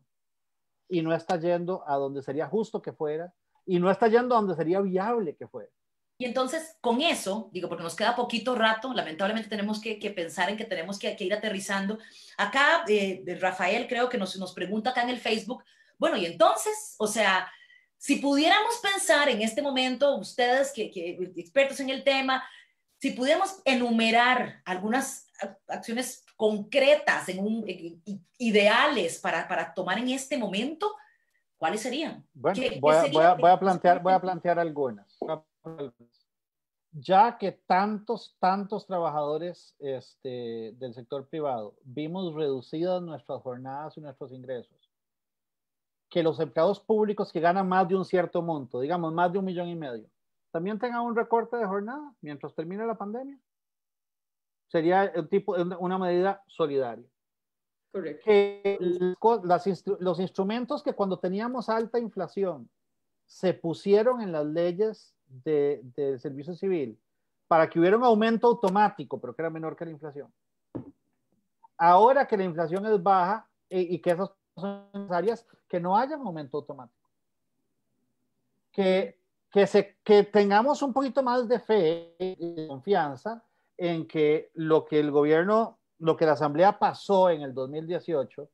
[0.89, 3.33] y no está yendo a donde sería justo que fuera
[3.65, 5.71] y no está yendo a donde sería viable que fuera.
[6.23, 10.55] Y entonces, con eso, digo, porque nos queda poquito rato, lamentablemente tenemos que, pensar en
[10.55, 11.99] que tenemos que, ir aterrizando.
[12.37, 15.65] Acá, eh, Rafael creo que nos, nos pregunta acá en el Facebook,
[15.97, 17.51] bueno, y entonces, o sea,
[17.97, 22.41] si pudiéramos pensar en este momento, ustedes que, que expertos en el tema,
[22.99, 25.27] si pudiéramos enumerar algunas
[25.67, 27.65] acciones concretas, en un,
[28.37, 30.95] ideales para, para tomar en este momento,
[31.57, 32.25] ¿cuáles serían?
[32.33, 35.05] Bueno, voy, a, voy, a, plantear, voy a plantear algunas
[36.91, 44.31] ya que tantos, tantos trabajadores este, del sector privado vimos reducidas nuestras jornadas y nuestros
[44.31, 44.91] ingresos,
[46.09, 49.45] que los empleados públicos que ganan más de un cierto monto, digamos más de un
[49.45, 50.07] millón y medio,
[50.51, 53.39] también tengan un recorte de jornada mientras termine la pandemia.
[54.67, 57.07] Sería un tipo, una medida solidaria.
[58.23, 58.77] Que
[59.99, 62.69] los instrumentos que cuando teníamos alta inflación
[63.25, 66.99] se pusieron en las leyes de, servicio civil
[67.47, 70.31] para que hubiera un aumento automático, pero que era menor que la inflación.
[71.77, 76.17] Ahora que la inflación es baja eh, y, que esas son necesarias, que no haya
[76.17, 77.09] un aumento automático.
[78.71, 79.19] Que,
[79.51, 83.43] que, se, que tengamos un poquito más de fe y confianza
[83.77, 88.49] en que lo que el gobierno, lo que la Asamblea pasó en el 2018,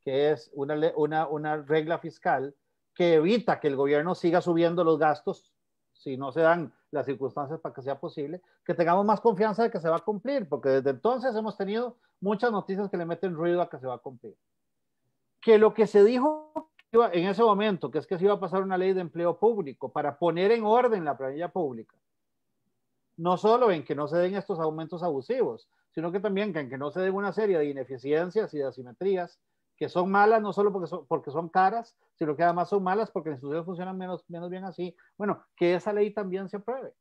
[0.00, 2.54] que es una, una, una regla fiscal
[2.94, 5.52] que evita que el gobierno siga subiendo los gastos
[6.00, 9.70] si no se dan las circunstancias para que sea posible, que tengamos más confianza de
[9.70, 13.34] que se va a cumplir, porque desde entonces hemos tenido muchas noticias que le meten
[13.34, 14.34] ruido a que se va a cumplir.
[15.42, 18.62] Que lo que se dijo en ese momento, que es que se iba a pasar
[18.62, 21.96] una ley de empleo público para poner en orden la planilla pública,
[23.18, 26.78] no solo en que no se den estos aumentos abusivos, sino que también en que
[26.78, 29.38] no se den una serie de ineficiencias y de asimetrías
[29.80, 33.10] que son malas no solo porque son, porque son caras, sino que además son malas
[33.10, 34.94] porque las instituciones funcionan menos, menos bien así.
[35.16, 36.92] Bueno, que esa ley también se apruebe.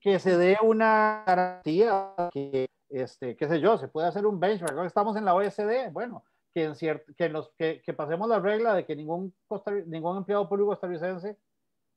[0.00, 4.86] que se dé una garantía que, este, qué sé yo, se puede hacer un benchmark.
[4.86, 6.24] estamos en la OSD, bueno,
[6.54, 9.34] que, en cierto, que, nos, que, que, pasemos la regla de que ningún,
[9.86, 11.36] ningún empleado público costarricense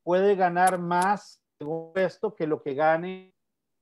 [0.04, 3.34] puede ganar más en un puesto que lo que gane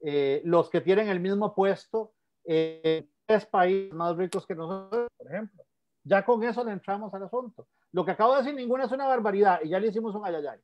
[0.02, 5.28] eh, los que tienen el mismo puesto en tres países más ricos que nosotros, por
[5.28, 5.64] ejemplo.
[6.04, 7.68] Ya con eso le entramos al asunto.
[7.92, 10.60] Lo que acabo de decir, ninguna es una barbaridad y ya le hicimos un ayayay.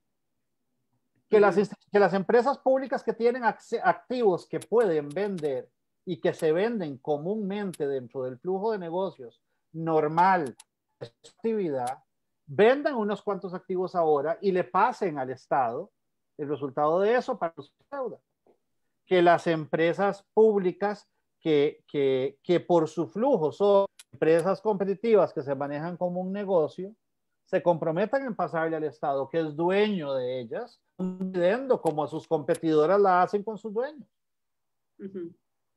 [1.30, 1.55] Que las,
[1.91, 5.70] que las empresas públicas que tienen activos que pueden vender
[6.05, 9.41] y que se venden comúnmente dentro del flujo de negocios
[9.72, 10.55] normal
[10.99, 12.03] actividad,
[12.45, 15.91] vendan unos cuantos activos ahora y le pasen al Estado
[16.38, 18.18] el resultado de eso para su deuda.
[19.05, 21.09] Que las empresas públicas
[21.44, 26.96] que, que, que por su flujo son empresas competitivas que se manejan como un negocio,
[27.44, 33.00] se comprometan en pasarle al Estado, que es dueño de ellas, viendo como sus competidoras
[33.00, 34.08] la hacen con sus dueños.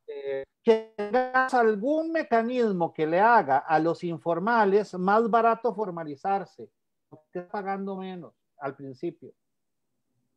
[0.06, 6.70] Eh, que tengas algún mecanismo que le haga a los informales más barato formalizarse,
[7.10, 9.32] estés pagando menos al principio.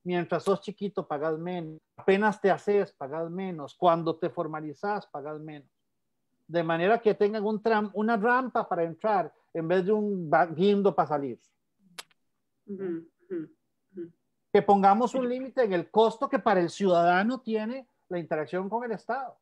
[0.04, 1.80] Mientras sos chiquito, pagas menos.
[1.98, 3.76] Apenas te haces, pagas menos.
[3.76, 5.70] Cuando te formalizas, pagas menos.
[6.48, 10.96] De manera que tengan un tram, una rampa para entrar en vez de un guindo
[10.96, 11.40] para salir.
[14.52, 18.84] Que pongamos un límite en el costo que para el ciudadano tiene la interacción con
[18.84, 19.38] el Estado.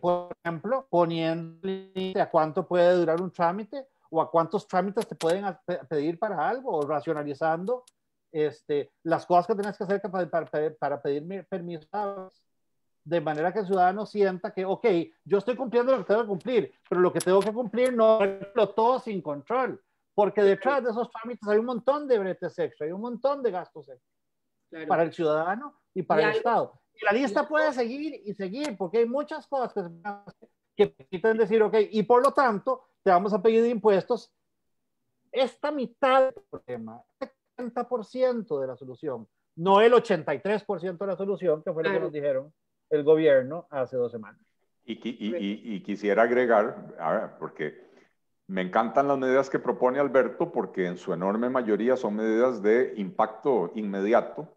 [0.00, 5.14] Por ejemplo, poniendo límite a cuánto puede durar un trámite o a cuántos trámites te
[5.14, 5.44] pueden
[5.88, 7.84] pedir para algo o racionalizando
[8.32, 12.30] este, las cosas que tienes que hacer para, para, para pedir permiso
[13.08, 14.86] de manera que el ciudadano sienta que, ok,
[15.24, 18.18] yo estoy cumpliendo lo que tengo que cumplir, pero lo que tengo que cumplir no
[18.54, 19.82] lo todo sin control,
[20.14, 23.50] porque detrás de esos trámites hay un montón de bretes extra, hay un montón de
[23.50, 26.78] gastos extra para el ciudadano y para el Estado.
[26.94, 29.72] Y la lista puede seguir y seguir, porque hay muchas cosas
[30.76, 34.30] que, se que decir, ok, y por lo tanto, te vamos a pedir impuestos.
[35.32, 41.62] Esta mitad del problema, el 70% de la solución, no el 83% de la solución,
[41.62, 42.52] que fue lo que nos dijeron
[42.90, 44.40] el gobierno hace dos semanas.
[44.84, 47.88] Y, quisiera agregar, porque
[48.46, 52.94] me encantan las medidas que propone Alberto, porque en su enorme mayoría son medidas de
[52.96, 54.54] impacto inmediato.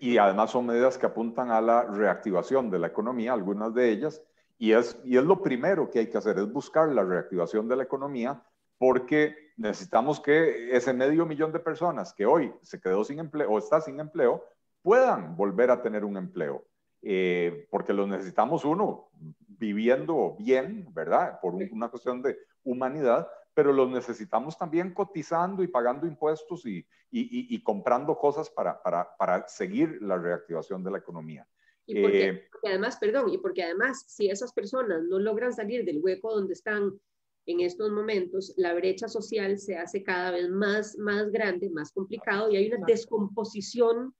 [0.00, 4.22] Y además son medidas que apuntan a la reactivación de la economía, algunas de ellas.
[4.58, 7.76] Y es, y es lo primero que hay que hacer, es buscar la reactivación de
[7.76, 8.42] la economía,
[8.78, 13.58] porque necesitamos que ese medio millón de personas que hoy se quedó sin empleo o
[13.58, 14.44] está sin empleo,
[14.82, 16.64] puedan volver a tener un empleo.
[17.02, 19.10] Eh, porque lo necesitamos uno
[19.46, 21.38] viviendo bien, ¿verdad?
[21.40, 26.78] Por una cuestión de humanidad, pero los necesitamos también cotizando y pagando impuestos y,
[27.10, 31.46] y, y, comprando cosas para, para, para, seguir la reactivación de la economía.
[31.86, 35.84] Y porque, eh, porque, además, perdón, y porque además, si esas personas no logran salir
[35.84, 36.98] del hueco donde están
[37.46, 42.50] en estos momentos, la brecha social se hace cada vez más, más grande, más complicado
[42.50, 44.14] y hay una descomposición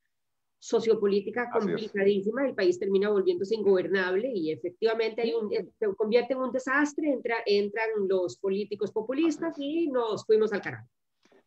[0.59, 6.41] sociopolítica complicadísima, el país termina volviéndose ingobernable y efectivamente hay un, eh, se convierte en
[6.41, 10.89] un desastre, entra, entran los políticos populistas y nos fuimos al carajo.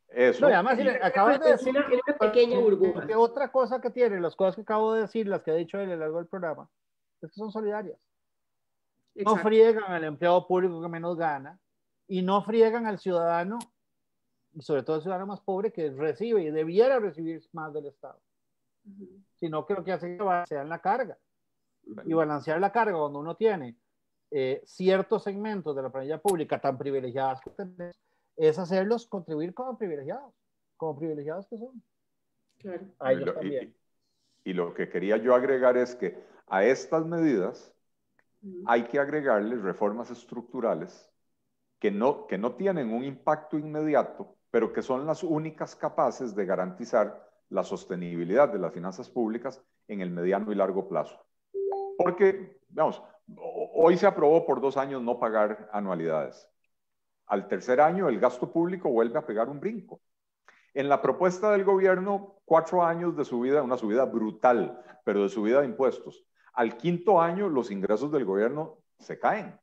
[0.09, 0.41] Eso.
[0.41, 3.05] No, además, acabas de decir una pequeña burbuja.
[3.05, 5.77] Que otra cosa que tiene, las cosas que acabo de decir, las que ha dicho
[5.79, 6.67] él a lo largo del programa,
[7.21, 7.99] es que son solidarias.
[9.15, 11.59] No friegan al empleado público que menos gana
[12.09, 13.59] y no friegan al ciudadano,
[14.53, 18.19] y sobre todo el ciudadano más pobre que recibe y debiera recibir más del Estado.
[19.35, 21.17] Sino que lo que hace es balancear la carga.
[22.05, 23.77] Y balancear la carga cuando uno tiene
[24.31, 27.95] eh, ciertos segmentos de la planilla pública tan privilegiadas que tenemos,
[28.35, 30.33] es hacerlos contribuir como privilegiados,
[30.77, 31.83] como privilegiados que son.
[34.45, 37.71] y, lo, que quería yo agregar es que a estas medidas
[38.65, 41.08] hay que agregarles reformas estructurales
[41.79, 46.45] que no, que no tienen un impacto inmediato, pero que son las únicas capaces de
[46.45, 51.19] garantizar la sostenibilidad de las finanzas públicas en el mediano y largo plazo.
[51.97, 53.01] Porque, vamos,
[53.73, 56.47] hoy se aprobó por dos años no pagar anualidades.
[57.25, 60.01] Al tercer año el gasto público vuelve a pegar un brinco.
[60.73, 65.61] En la propuesta del gobierno, cuatro años de subida, una subida brutal, pero de subida
[65.61, 66.25] de impuestos.
[66.53, 69.59] Al quinto año los ingresos del gobierno se caen.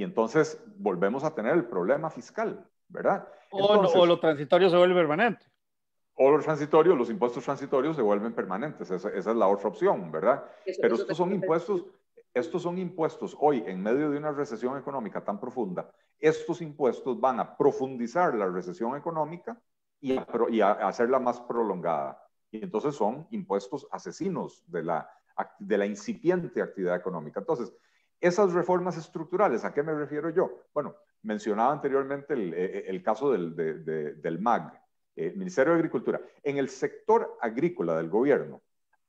[0.00, 3.28] Y entonces volvemos a tener el problema fiscal, ¿verdad?
[3.50, 5.44] o, o lo transitorio se vuelve permanente
[6.14, 8.90] o los transitorios, los impuestos transitorios se vuelven permanentes.
[8.90, 10.42] Esa, es la otra opción, ¿verdad?
[10.80, 11.84] Pero estos son impuestos,
[12.32, 15.90] estos son impuestos hoy en medio de una recesión económica tan profunda.
[16.18, 19.60] Estos impuestos van a profundizar la recesión económica
[20.00, 22.22] y a, hacerla más prolongada.
[22.50, 25.10] Y entonces son impuestos asesinos de la
[25.58, 27.40] de la incipiente actividad económica.
[27.40, 27.72] Entonces,
[28.20, 30.64] esas reformas estructurales, ¿a qué me refiero yo?
[30.74, 34.80] Bueno, mencionaba anteriormente el, eh, eh, caso del, del MAG,
[35.16, 36.20] el eh, Ministerio de Agricultura.
[36.42, 38.62] En el sector agrícola del gobierno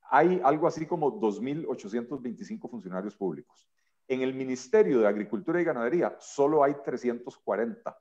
[0.10, 3.68] hay algo así como 2.825 funcionarios públicos.
[4.08, 7.98] En el Ministerio de Agricultura y Ganadería solo hay 340.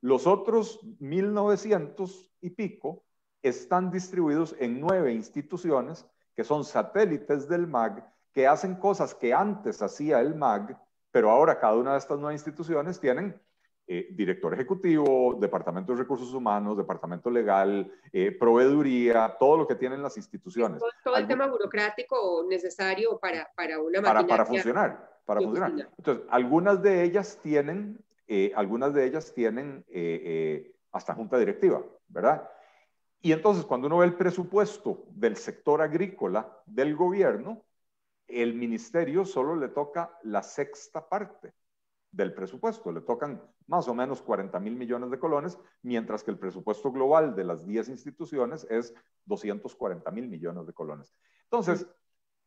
[0.00, 3.04] Los otros 1.900 y pico
[3.42, 8.04] están distribuidos en nueve instituciones que son satélites del MAG,
[8.36, 10.78] que hacen cosas que antes hacía el MAG,
[11.10, 13.40] pero ahora cada una de estas nueve instituciones tienen
[13.86, 20.02] eh, director ejecutivo, departamento de recursos humanos, departamento legal, eh, proveeduría, todo lo que tienen
[20.02, 20.82] las instituciones.
[21.02, 25.88] Todo, el tema burocrático necesario para, para una para, para funcionar, para funcionar.
[25.96, 29.82] Entonces, algunas de ellas tienen, eh, algunas de ellas tienen
[30.92, 32.46] hasta junta directiva, ¿verdad?
[33.22, 37.62] Y entonces, cuando uno ve el presupuesto del sector agrícola del gobierno,
[38.26, 41.54] el ministerio solo le toca la sexta parte
[42.10, 42.90] del presupuesto.
[42.92, 47.34] Le tocan más o menos 40 mil millones de colones, mientras que el presupuesto global
[47.36, 48.94] de las 10 instituciones es
[49.26, 51.14] 240 mil millones de colones.
[51.44, 51.86] Entonces,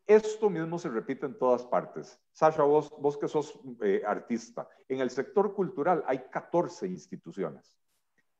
[0.07, 2.19] esto mismo se repite en todas partes.
[2.31, 7.77] Sasha, vos, vos que sos eh, artista, en el sector cultural hay 14 instituciones.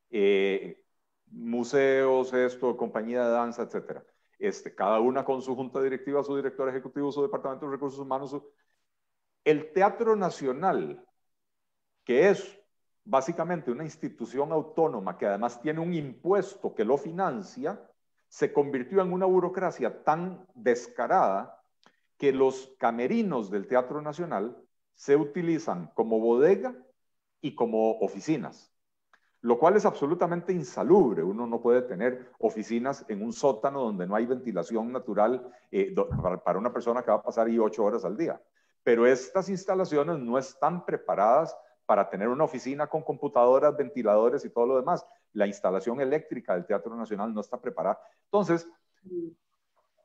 [0.09, 0.83] Eh,
[1.27, 4.03] museos, esto, compañía de danza, etcétera.
[4.39, 8.35] Este, cada una con su junta directiva, su director ejecutivo, su departamento de recursos humanos.
[9.43, 11.05] El Teatro Nacional
[12.09, 12.59] que es
[13.05, 17.87] básicamente una institución autónoma que además tiene un impuesto que lo financia,
[18.27, 21.61] se convirtió en una burocracia tan descarada
[22.17, 24.57] que los camerinos del Teatro Nacional
[24.95, 26.75] se utilizan como bodega
[27.41, 28.73] y como oficinas,
[29.41, 31.23] lo cual es absolutamente insalubre.
[31.23, 35.95] Uno no puede tener oficinas en un sótano donde no hay ventilación natural eh,
[36.43, 38.41] para una persona que va a pasar ahí ocho horas al día.
[38.83, 44.67] Pero estas instalaciones no están preparadas para tener una oficina con computadoras, ventiladores y todo
[44.67, 45.05] lo demás.
[45.33, 47.99] La instalación eléctrica del Teatro Nacional no está preparada.
[48.25, 48.67] Entonces,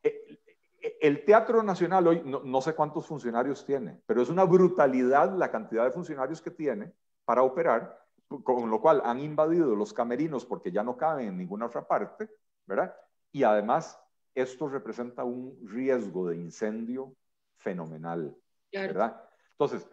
[0.02, 0.38] eh,
[0.80, 5.50] eh, el Teatro Nacional hoy, no, sé cuántos funcionarios tiene, pero es una brutalidad la
[5.50, 6.92] cantidad de funcionarios que tiene
[7.24, 8.03] para operar,
[8.42, 12.28] con lo cual han invadido los camerinos porque ya no caben en ninguna otra parte,
[12.66, 12.94] ¿verdad?
[13.32, 14.00] Y además,
[14.34, 17.14] esto representa un riesgo de incendio
[17.56, 18.36] fenomenal,
[18.72, 19.22] ¿verdad?
[19.52, 19.86] Entonces,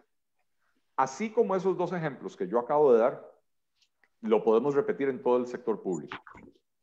[0.96, 3.28] Así como esos dos ejemplos que yo acabo de dar,
[4.20, 6.16] lo podemos repetir en todo el sector público.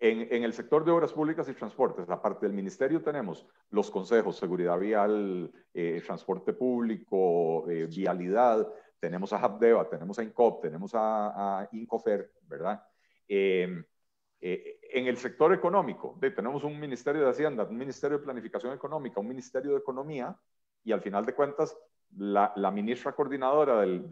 [0.02, 4.80] En, el sector de obras públicas y transportes, aparte del ministerio, tenemos los consejos, seguridad
[4.80, 8.68] vial, eh, transporte público, eh, vialidad,
[9.00, 12.84] tenemos a Habdeba, tenemos a INCOP, tenemos a, INCOFER, ¿verdad?
[13.28, 13.84] Em,
[14.42, 19.20] eh, en el sector económico, tenemos un ministerio de Hacienda, un ministerio de Planificación Económica,
[19.20, 20.38] un ministerio de Economía,
[20.84, 21.78] y al final de cuentas
[22.18, 24.04] la, ministra coordinadora del,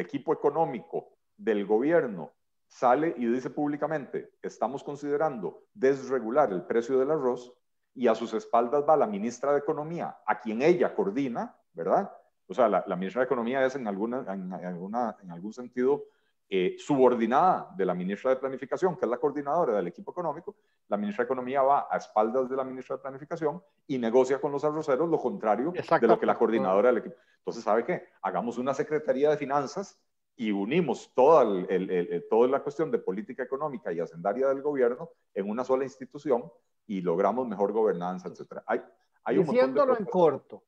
[0.00, 2.32] equipo económico del gobierno
[2.66, 7.52] sale y dice públicamente, estamos considerando desregular el precio del arroz
[7.94, 12.12] y a sus espaldas va la ministra de Economía, a quien ella coordina, ¿verdad?
[12.48, 16.04] O sea, la, ministra de Economía es en, alguna, en, alguna, en algún sentido
[16.48, 20.54] eh, subordinada de la ministra de Planificación, que es la coordinadora del equipo económico,
[20.86, 24.52] la ministra de Economía va a espaldas de la ministra de Planificación y negocia con
[24.52, 27.16] los arroceros lo contrario de lo que la coordinadora del equipo.
[27.38, 28.04] Entonces, ¿sabe qué?
[28.22, 29.98] Hagamos una Secretaría de Finanzas
[30.36, 35.50] y unimos toda, el, toda la cuestión de política económica y hacendaria del gobierno en
[35.50, 36.44] una sola institución
[36.86, 38.62] y logramos mejor gobernanza, etc.
[38.66, 38.82] Hay,
[39.24, 40.62] hay diciéndolo en corto,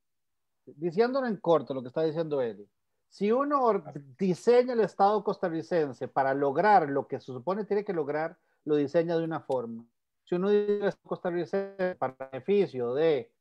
[0.75, 2.67] diciéndolo en corto lo que está diciendo él
[3.09, 3.83] si uno
[4.17, 9.17] diseña el Estado costarricense para lograr lo que se supone tiene que lograr, lo diseña
[9.17, 9.83] de una forma.
[10.25, 13.31] Si uno diseña el Estado costarricense para beneficio de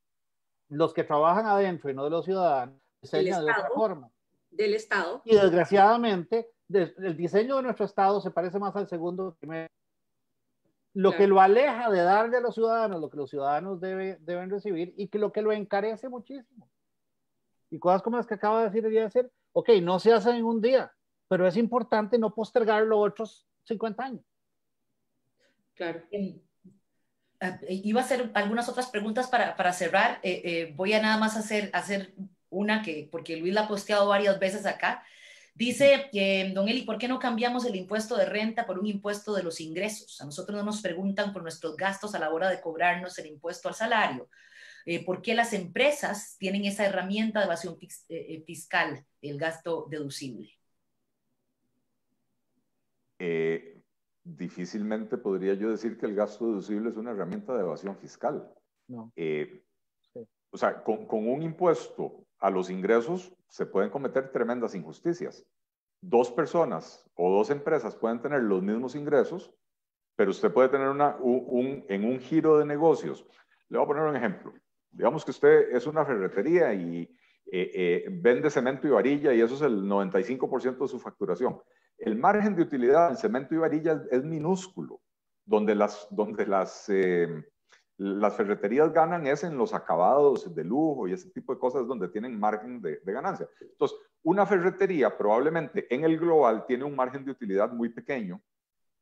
[0.71, 4.11] los que trabajan adentro y no de los ciudadanos, diseña de otra forma.
[4.51, 5.21] Del Estado.
[5.25, 9.69] Y desgraciadamente, el diseño de nuestro Estado se parece más al segundo primero.
[10.95, 14.95] Lo que lo aleja de darle a los ciudadanos lo que los ciudadanos deben recibir
[14.97, 16.69] y que lo que lo encarece muchísimo.
[17.71, 20.13] Y cosas como las que acaba de decir el día de ser, ok, no se
[20.13, 20.93] hace en un día,
[21.29, 24.25] pero es importante no postergarlo otros 50 años.
[25.75, 26.03] Claro.
[26.11, 26.41] Eh,
[27.69, 30.19] iba a hacer algunas otras preguntas para, para cerrar.
[30.23, 32.15] Eh, eh, voy a nada más hacer, hacer
[32.51, 35.05] una que, porque Luis la ha posteado varias veces acá.
[35.55, 36.09] Dice,
[36.55, 39.61] don Eli, ¿por qué no cambiamos el impuesto de renta por un impuesto de los
[39.61, 40.21] ingresos?
[40.21, 43.69] A nosotros no nos preguntan por nuestros gastos a la hora de cobrarnos el impuesto
[43.69, 44.29] al salario.
[44.91, 49.87] Eh, por qué las empresas tienen esa herramienta de evasión eh, eh, fiscal, el gasto
[49.91, 50.49] deducible.
[54.25, 58.51] difícilmente podría yo decir que el gasto deducible es una herramienta de evasión fiscal.
[58.87, 59.13] No.
[60.51, 65.45] O sea, con, con un impuesto a los ingresos se pueden cometer tremendas injusticias.
[66.01, 69.53] Dos personas o dos empresas pueden tener los mismos ingresos,
[70.17, 73.27] pero usted puede tener una, un, en un giro de negocios.
[73.69, 74.55] Le voy a poner un ejemplo.
[74.91, 77.03] Digamos que usted es una ferretería y
[77.51, 81.61] eh, eh, vende cemento y varilla y eso es el 95% de su facturación.
[81.97, 85.01] El margen de utilidad en cemento y varilla es, minúsculo.
[85.45, 87.43] Donde las, donde las eh,
[87.99, 92.09] las ferreterías ganan es en los acabados de lujo y ese tipo de cosas donde
[92.09, 93.49] tienen margen de, ganancia.
[93.61, 98.41] Entonces, una ferretería probablemente en el global tiene un margen de utilidad muy pequeño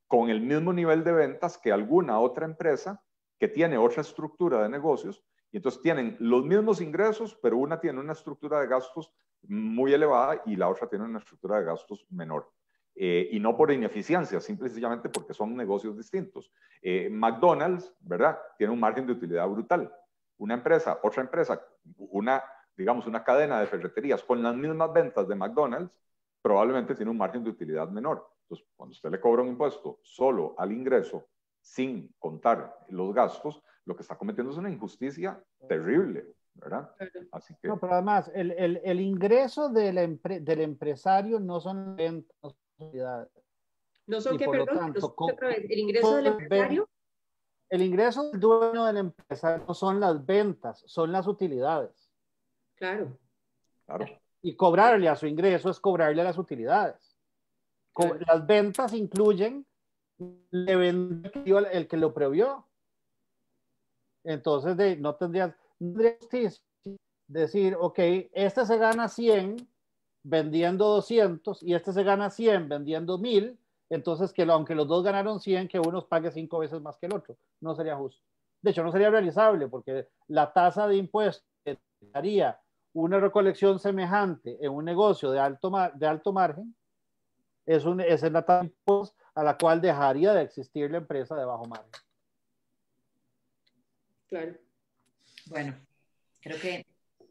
[0.08, 3.02] con el mismo nivel de ventas que alguna otra empresa
[3.38, 5.22] que tiene otra estructura de negocios
[5.52, 10.42] y entonces tienen los mismos ingresos, pero una tiene una estructura de gastos muy elevada
[10.46, 12.50] y la otra tiene una estructura de gastos menor.
[12.98, 16.50] Eh, y no por ineficiencia, simplemente porque son negocios distintos.
[16.80, 18.38] Eh, McDonald's, ¿verdad?
[18.56, 19.92] Tiene un margen de utilidad brutal.
[20.38, 21.62] Una empresa, otra empresa,
[21.96, 22.42] una,
[22.76, 25.92] digamos, una cadena de ferreterías con las mismas ventas de McDonald's,
[26.40, 28.30] probablemente tiene un margen de utilidad menor.
[28.42, 31.26] Entonces, cuando usted le cobra un impuesto solo al ingreso,
[31.60, 36.90] sin contar los gastos, lo que está cometiendo es una injusticia terrible, ¿verdad?
[37.32, 37.68] Así que...
[37.68, 42.54] No, pero además, el, el, el ingreso del, del empresario no son ventas,
[44.06, 44.94] no son que, perdón,
[45.48, 46.88] el ingreso del empresario.
[47.68, 52.12] El ingreso del dueño de la empresa no son las ventas, son las utilidades.
[52.76, 53.18] Claro.
[53.84, 54.06] claro.
[54.42, 57.16] Y cobrarle a su ingreso es cobrarle a las utilidades.
[58.26, 59.66] Las ventas incluyen
[60.50, 62.68] le vendió el que lo previó.
[64.26, 66.62] Entonces, no tendrías, tendrías
[67.28, 67.98] decir, ok,
[68.32, 69.56] este se gana 100
[70.24, 73.56] vendiendo 200 y este se gana 100 vendiendo 1000,
[73.88, 77.14] entonces que aunque los dos ganaron 100, que uno pague cinco veces más que el
[77.14, 77.36] otro.
[77.60, 78.20] No sería justo.
[78.60, 81.78] De hecho, no sería realizable porque la tasa de impuestos que
[82.12, 82.60] daría
[82.94, 86.74] una recolección semejante en un negocio de alto, de alto margen
[87.64, 88.72] es, un, es la tasa de
[89.36, 92.05] a la cual dejaría de existir la empresa de bajo margen.
[94.28, 94.56] Claro.
[95.46, 95.74] Bueno,
[96.40, 96.84] creo que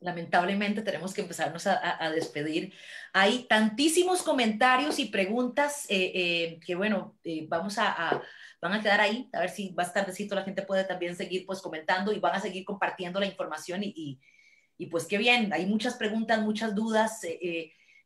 [0.05, 2.73] lamentablemente tenemos que empezarnos a, despedir.
[3.11, 8.21] Hay tantísimos comentarios y preguntas eh, eh, que, bueno, eh, vamos a,
[8.61, 11.61] van a quedar ahí, a ver si más tardecito la gente puede también seguir pues
[11.61, 14.19] comentando y van a seguir compartiendo la información y,
[14.77, 17.21] y, pues qué bien, hay muchas preguntas, muchas dudas,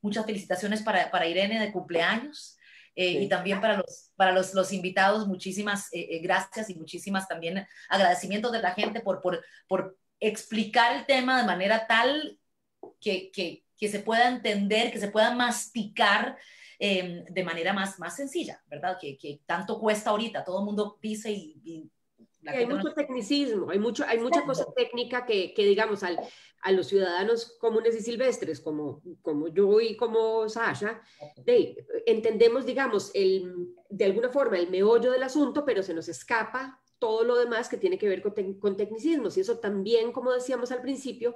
[0.01, 2.58] muchas felicitaciones para, para, Irene de cumpleaños.
[2.95, 5.89] Y también para los, para los, los invitados, muchísimas
[6.21, 11.47] gracias y muchísimas también agradecimientos de la gente por, por, por explicar el tema de
[11.47, 12.37] manera tal
[12.99, 16.37] que, que, que se pueda entender, que se pueda masticar
[16.79, 18.97] de manera más, más sencilla, ¿verdad?
[18.99, 21.89] Que, que, tanto cuesta ahorita, todo el mundo dice y...
[22.45, 26.19] hay mucho tecnicismo, hay, mucho, hay mucha cosa técnica que, que digamos, al,
[26.61, 31.01] a los ciudadanos comunes y silvestres, como, como yo y como Sasha,
[31.37, 36.81] de, entendemos, digamos, el, de alguna forma el meollo del asunto, pero se nos escapa
[36.99, 39.37] todo lo demás que tiene que ver con, tecnicismos.
[39.37, 41.35] Y eso también, como decíamos al principio,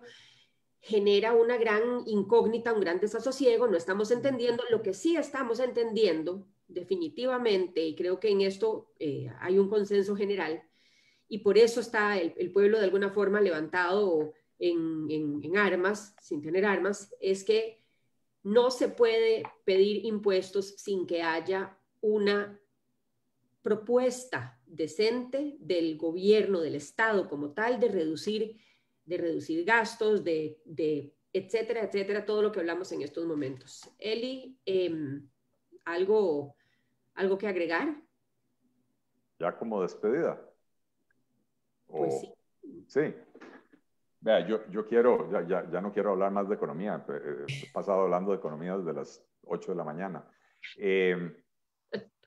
[0.82, 4.64] genera una gran incógnita, un gran desasosiego, no estamos entendiendo.
[4.70, 10.16] Lo que sí estamos entendiendo definitivamente, y creo que en esto eh, hay un consenso
[10.18, 10.64] general,
[11.34, 16.64] y por eso está el, pueblo de alguna forma levantado en, en, armas, sin tener
[16.64, 17.84] armas, es que
[18.44, 22.62] no se puede pedir impuestos sin que haya una
[23.64, 28.62] propuesta decente del gobierno, del Estado como tal, de reducir,
[29.04, 30.62] de reducir gastos, de,
[31.34, 33.90] etcétera, etcétera, todo lo que hablamos en estos momentos.
[33.98, 35.28] Eli, em,
[35.84, 36.56] ¿algo,
[37.16, 38.04] ¿algo que agregar?
[39.40, 40.53] Ya como despedida.
[41.98, 42.34] Pues sí.
[42.88, 43.16] Sí.
[44.20, 47.72] Vea, yo, yo quiero, ya, ya, ya, no quiero hablar más de economía, eh, he
[47.72, 50.26] pasado hablando de economía desde las 8 de la mañana.
[50.78, 51.36] Em,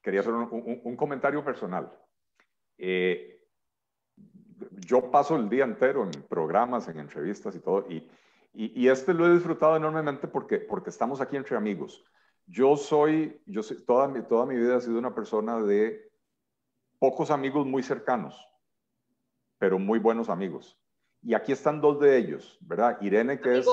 [0.02, 1.90] quería hacer un, un comentario personal.
[2.78, 3.36] Eh,
[4.86, 8.08] yo paso el día entero en programas, en entrevistas y todo, y,
[8.52, 12.04] y, este lo he disfrutado enormemente porque, porque estamos aquí entre amigos.
[12.46, 16.10] Yo soy, yo soy, toda, mi, toda mi vida he sido una persona de
[16.98, 18.48] pocos amigos muy cercanos,
[19.58, 20.78] pero muy buenos amigos.
[21.22, 22.98] Y aquí están dos de ellos, ¿verdad?
[23.00, 23.66] Irene, que es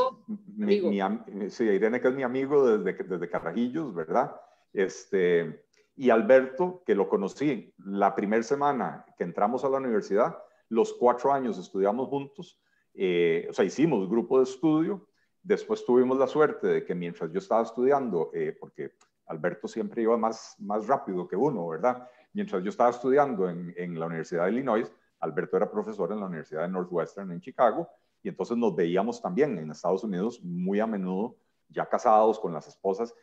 [0.55, 4.35] mi, mi, sí, Irene, que es mi amigo desde, desde Carrajillos, ¿verdad?
[4.71, 5.65] Este,
[5.95, 10.37] y Alberto, que lo conocí la primera semana que entramos a la universidad,
[10.69, 12.59] los cuatro años estudiamos juntos,
[12.95, 15.07] eh, o sea, hicimos grupo de estudio,
[15.43, 18.95] después tuvimos la suerte de que mientras yo estaba estudiando, eh, porque
[19.27, 22.07] Alberto siempre iba más, más rápido que uno, ¿verdad?
[22.33, 24.91] Mientras yo estaba estudiando en, en la Universidad de Illinois,
[25.23, 27.87] Alberto era profesor en la Universidad de Northwestern en Chicago
[28.21, 31.37] y entonces nos veíamos también en Estados Unidos muy a menudo,
[31.69, 33.15] ya casados con las esposas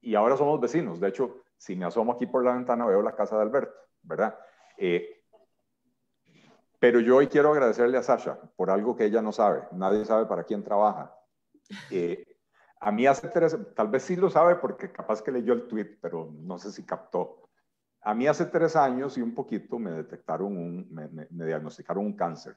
[0.00, 1.00] y ahora somos vecinos.
[1.00, 3.72] De hecho, si me asomo aquí por la ventana veo la casa de Alberto,
[4.02, 4.36] ¿verdad?
[4.76, 5.22] Eh,
[6.78, 9.62] pero yo hoy quiero agradecerle a Sasha por algo que ella no sabe.
[9.72, 11.16] Nadie sabe para quién trabaja.
[11.90, 12.36] Eh,
[12.80, 15.98] a mí hace tres, tal vez sí lo sabe porque capaz que leyó el tweet,
[16.02, 17.43] pero no sé si captó.
[18.04, 22.56] A mí hace tres años y un poquito me detectaron un, me, diagnosticaron un cáncer.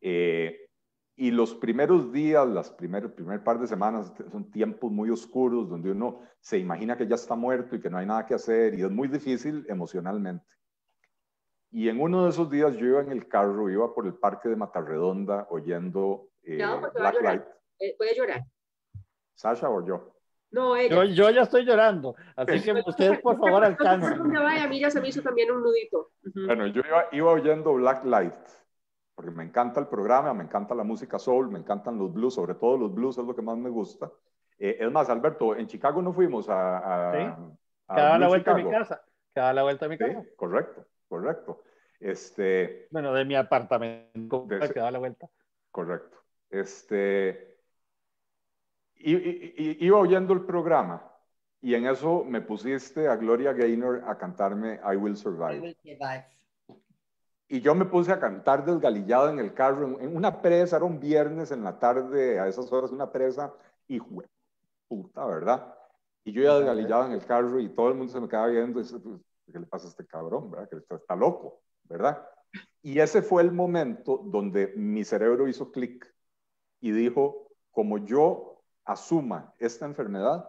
[0.00, 0.70] Eh,
[1.16, 5.90] y los primeros días, las primer, primer par de semanas, son tiempos muy oscuros donde
[5.90, 8.82] uno se imagina que ya está muerto y que no hay nada que hacer y
[8.82, 10.46] es muy difícil emocionalmente.
[11.70, 14.48] Y en uno de esos días yo iba en el carro, iba por el parque
[14.48, 16.64] de Matarredonda oyendo eh,
[16.94, 17.42] Black Light.
[17.80, 18.44] Eh, puede llorar.
[19.34, 20.13] ¿Sasha o yo?
[20.54, 21.04] No, ella.
[21.06, 24.22] Yo, ya estoy llorando, así que ustedes por favor alcancen.
[24.32, 26.12] No vaya, mira, se me hizo también un nudito.
[26.46, 28.32] Bueno, yo iba, iba oyendo Black Light,
[29.16, 32.54] porque me encanta el programa, me encanta la música soul, me encantan los blues, sobre
[32.54, 34.12] todo los blues es lo que más me gusta.
[34.56, 37.08] Eh, es más, Alberto, en Chicago no fuimos a...
[37.08, 37.32] a, ¿Sí?
[37.88, 39.04] a la vuelta a mi casa.
[39.34, 40.22] Cada la vuelta a mi casa.
[40.22, 41.64] Sí, correcto, correcto.
[41.98, 45.26] Este, bueno, de mi apartamento, de, que da la vuelta.
[45.72, 46.18] Correcto.
[46.48, 47.53] Este,
[49.10, 51.10] y, iba oyendo el programa
[51.60, 55.76] y en eso me pusiste a Gloria Gaynor a cantarme I Will Survive.
[57.46, 60.98] Y yo me puse a cantar desgalillado en el carro, en, una presa, era un
[60.98, 63.52] viernes en la tarde, a esas horas, una presa,
[63.86, 64.00] y
[64.88, 65.74] puta, ¿verdad?
[66.24, 68.80] Y yo ya desgalillado en el carro y todo el mundo se me quedaba viendo
[68.80, 69.20] y dice, pues,
[69.52, 70.68] ¿qué le pasa a este cabrón, verdad?
[70.68, 71.60] Que está loco.
[71.88, 72.26] ¿verdad?
[72.82, 76.12] Y ese fue el momento donde mi cerebro hizo clic
[76.80, 78.53] y dijo, como yo
[78.84, 80.48] asuma esta enfermedad,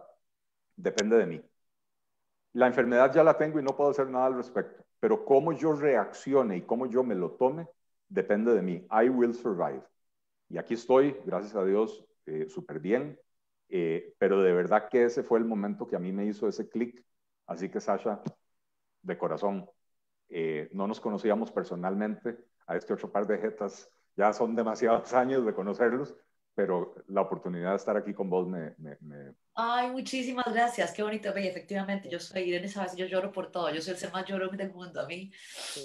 [0.76, 1.42] depende de mí.
[2.52, 5.72] La enfermedad ya la tengo y no puedo hacer nada al respecto, pero cómo yo
[5.74, 7.68] reaccione y cómo yo me lo tome,
[8.08, 8.86] depende de mí.
[8.90, 9.82] I will survive.
[10.48, 13.18] Y aquí estoy, gracias a Dios, eh, súper bien,
[13.68, 16.68] eh, pero de verdad que ese fue el momento que a mí me hizo ese
[16.68, 17.04] clic.
[17.46, 18.22] Así que Sasha,
[19.02, 19.68] de corazón,
[20.28, 25.44] eh, no nos conocíamos personalmente, a este otro par de jetas ya son demasiados años
[25.44, 26.14] de conocerlos,
[26.56, 28.74] pero la oportunidad de estar aquí con vos me...
[29.54, 31.30] Ay, muchísimas gracias, qué bonito.
[31.34, 34.24] Ve, efectivamente, yo soy Irene Sabas, yo lloro por todo, yo soy el ser más
[34.26, 35.30] llorón del mundo, a mí.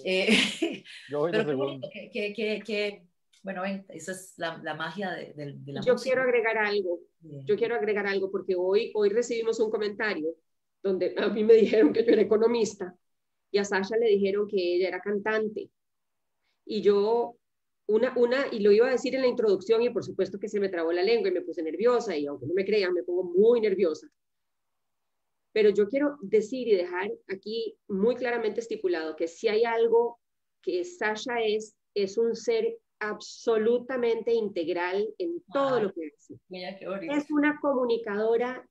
[0.05, 0.29] Eh,
[1.09, 3.05] yo voy pero qué que, que,
[3.43, 7.75] bueno, esa es la, la magia de, de, la Yo quiero agregar algo, yo quiero
[7.75, 10.35] agregar algo, porque hoy, hoy recibimos un comentario
[10.81, 12.95] donde a mí me dijeron que yo era economista,
[13.51, 15.69] y a Sasha le dijeron que ella era cantante.
[16.65, 17.35] Y yo,
[17.91, 20.59] una, una, y lo iba a decir en la introducción y por supuesto que se
[20.59, 23.23] me trabó la lengua y me puse nerviosa y aunque no me crean, me pongo
[23.23, 24.07] muy nerviosa.
[25.53, 30.19] Pero yo quiero decir y dejar aquí muy claramente estipulado que si hay algo
[30.61, 36.35] que Sasha es, es un ser absolutamente integral en todo lo que hace.
[37.11, 38.65] Es una comunicadora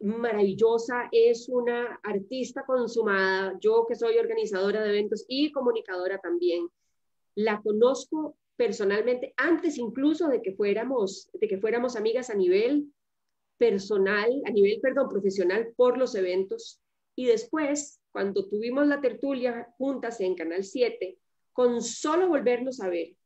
[0.00, 6.68] maravillosa, es una artista consumada, yo que soy organizadora de eventos y comunicadora también,
[7.34, 12.92] la conozco personalmente antes incluso de que fuéramos, de que fuéramos amigas a nivel
[13.58, 16.80] personal, a nivel, perdón, profesional por los eventos.
[17.14, 21.18] Y después, cuando tuvimos la tertulia juntas en Canal 7,
[21.52, 23.16] con solo volvernos a ver,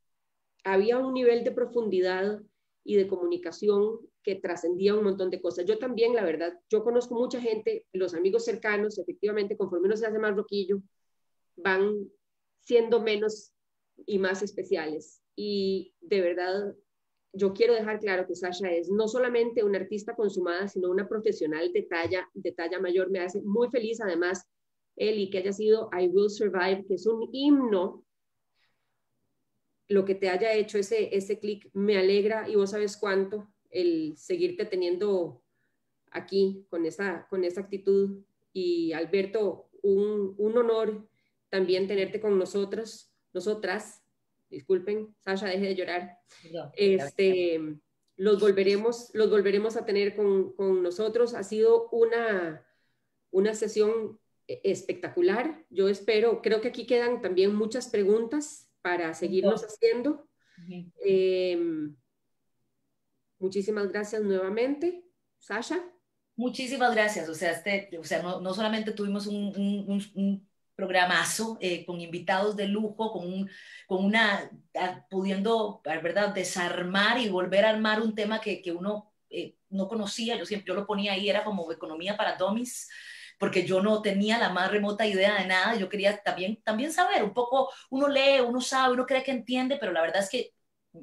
[0.64, 2.40] había un nivel de profundidad
[2.84, 5.64] y de comunicación que trascendía un montón de cosas.
[5.64, 10.06] Yo también, la verdad, yo conozco mucha gente, los amigos cercanos, efectivamente, conforme uno se
[10.06, 10.82] hace más roquillo,
[11.56, 12.10] van
[12.60, 13.52] siendo menos
[14.04, 15.22] y más especiales.
[15.34, 16.74] Y de verdad,
[17.32, 21.72] yo quiero dejar claro que Sasha es no solamente una artista consumada, sino una profesional
[21.72, 23.10] de talla, de talla mayor.
[23.10, 24.46] Me hace muy feliz, además,
[24.96, 28.06] y que haya sido I Will Survive, que es un himno
[29.88, 34.16] lo que te haya hecho ese, ese clic me alegra y vos sabes cuánto el
[34.16, 35.44] seguirte teniendo
[36.10, 38.24] aquí con esa, con esa actitud.
[38.52, 41.08] Y Alberto, un, un honor
[41.50, 44.02] también tenerte con nosotros, nosotras,
[44.48, 46.18] disculpen, Sasha, deje de llorar.
[46.74, 47.60] este,
[48.16, 51.34] los volveremos, los volveremos a tener con, con nosotros.
[51.34, 52.66] Ha sido una,
[53.30, 55.64] una sesión espectacular.
[55.68, 60.26] Yo espero, creo que aquí quedan también muchas preguntas para seguirnos haciendo.
[63.38, 65.04] Muchísimas gracias nuevamente.
[65.38, 65.78] Sasha.
[66.36, 67.28] Muchísimas gracias.
[67.28, 72.00] O sea, este, o sea no, no solamente tuvimos un, un, un programazo eh, con
[72.00, 73.50] invitados de lujo, con, un,
[73.86, 74.50] con una,
[75.10, 80.36] pudiendo, ¿verdad?, desarmar y volver a armar un tema que, que uno eh, no conocía.
[80.36, 82.88] Yo siempre yo lo ponía ahí, era como economía para dummies
[83.38, 85.76] porque yo no tenía la más remota idea de nada.
[85.76, 89.76] Yo quería también, también saber un poco, uno lee, uno sabe, uno cree que entiende,
[89.78, 90.54] pero la verdad es que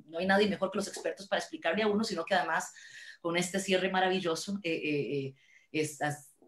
[0.07, 2.73] no hay nadie mejor que los expertos para explicarle a uno, sino que además
[3.21, 5.35] con este cierre maravilloso eh, eh,
[5.71, 5.87] eh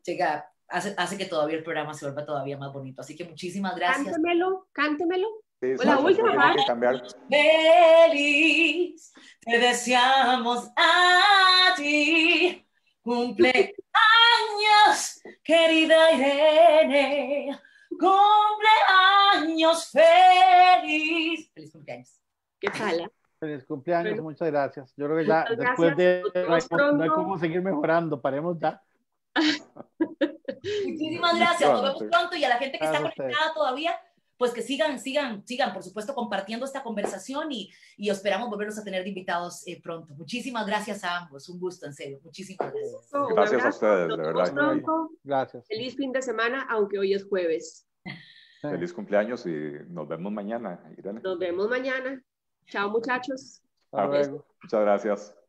[0.04, 3.02] llega, hace, hace, que todavía el programa se vuelva todavía más bonito.
[3.02, 4.06] Así que muchísimas gracias.
[4.06, 5.28] Cántemelo, cántemelo.
[5.62, 6.56] Sí, la última.
[7.30, 12.66] Feliz, te deseamos a ti.
[13.02, 17.60] Cumple años, querida Irene.
[17.90, 21.52] Cumpleaños feliz.
[21.54, 22.22] Feliz cumpleaños.
[22.60, 23.12] ¿Qué tal?
[23.40, 24.94] Feliz cumpleaños, muchas gracias.
[24.98, 26.24] Yo creo que ya después de
[26.72, 28.82] no hay, cómo seguir mejorando, paremos ya.
[30.86, 34.00] Muchísimas gracias, nos vemos pronto y a la gente que está conectada todavía,
[34.38, 38.84] pues que sigan, sigan, sigan, por supuesto, compartiendo esta conversación y, y esperamos volverlos a
[38.84, 40.14] tener de invitados eh, pronto.
[40.16, 42.20] Muchísimas gracias a ambos, un gusto, en serio.
[42.24, 43.12] Muchísimas gracias.
[43.34, 44.54] gracias a ustedes, de verdad.
[45.24, 45.68] Gracias.
[45.68, 47.88] Feliz fin de semana, aunque hoy es jueves.
[48.62, 50.82] Feliz cumpleaños y nos vemos mañana,
[51.24, 52.22] Nos vemos mañana.
[52.68, 53.62] Chao, muchachos.
[53.92, 55.45] Muchas gracias.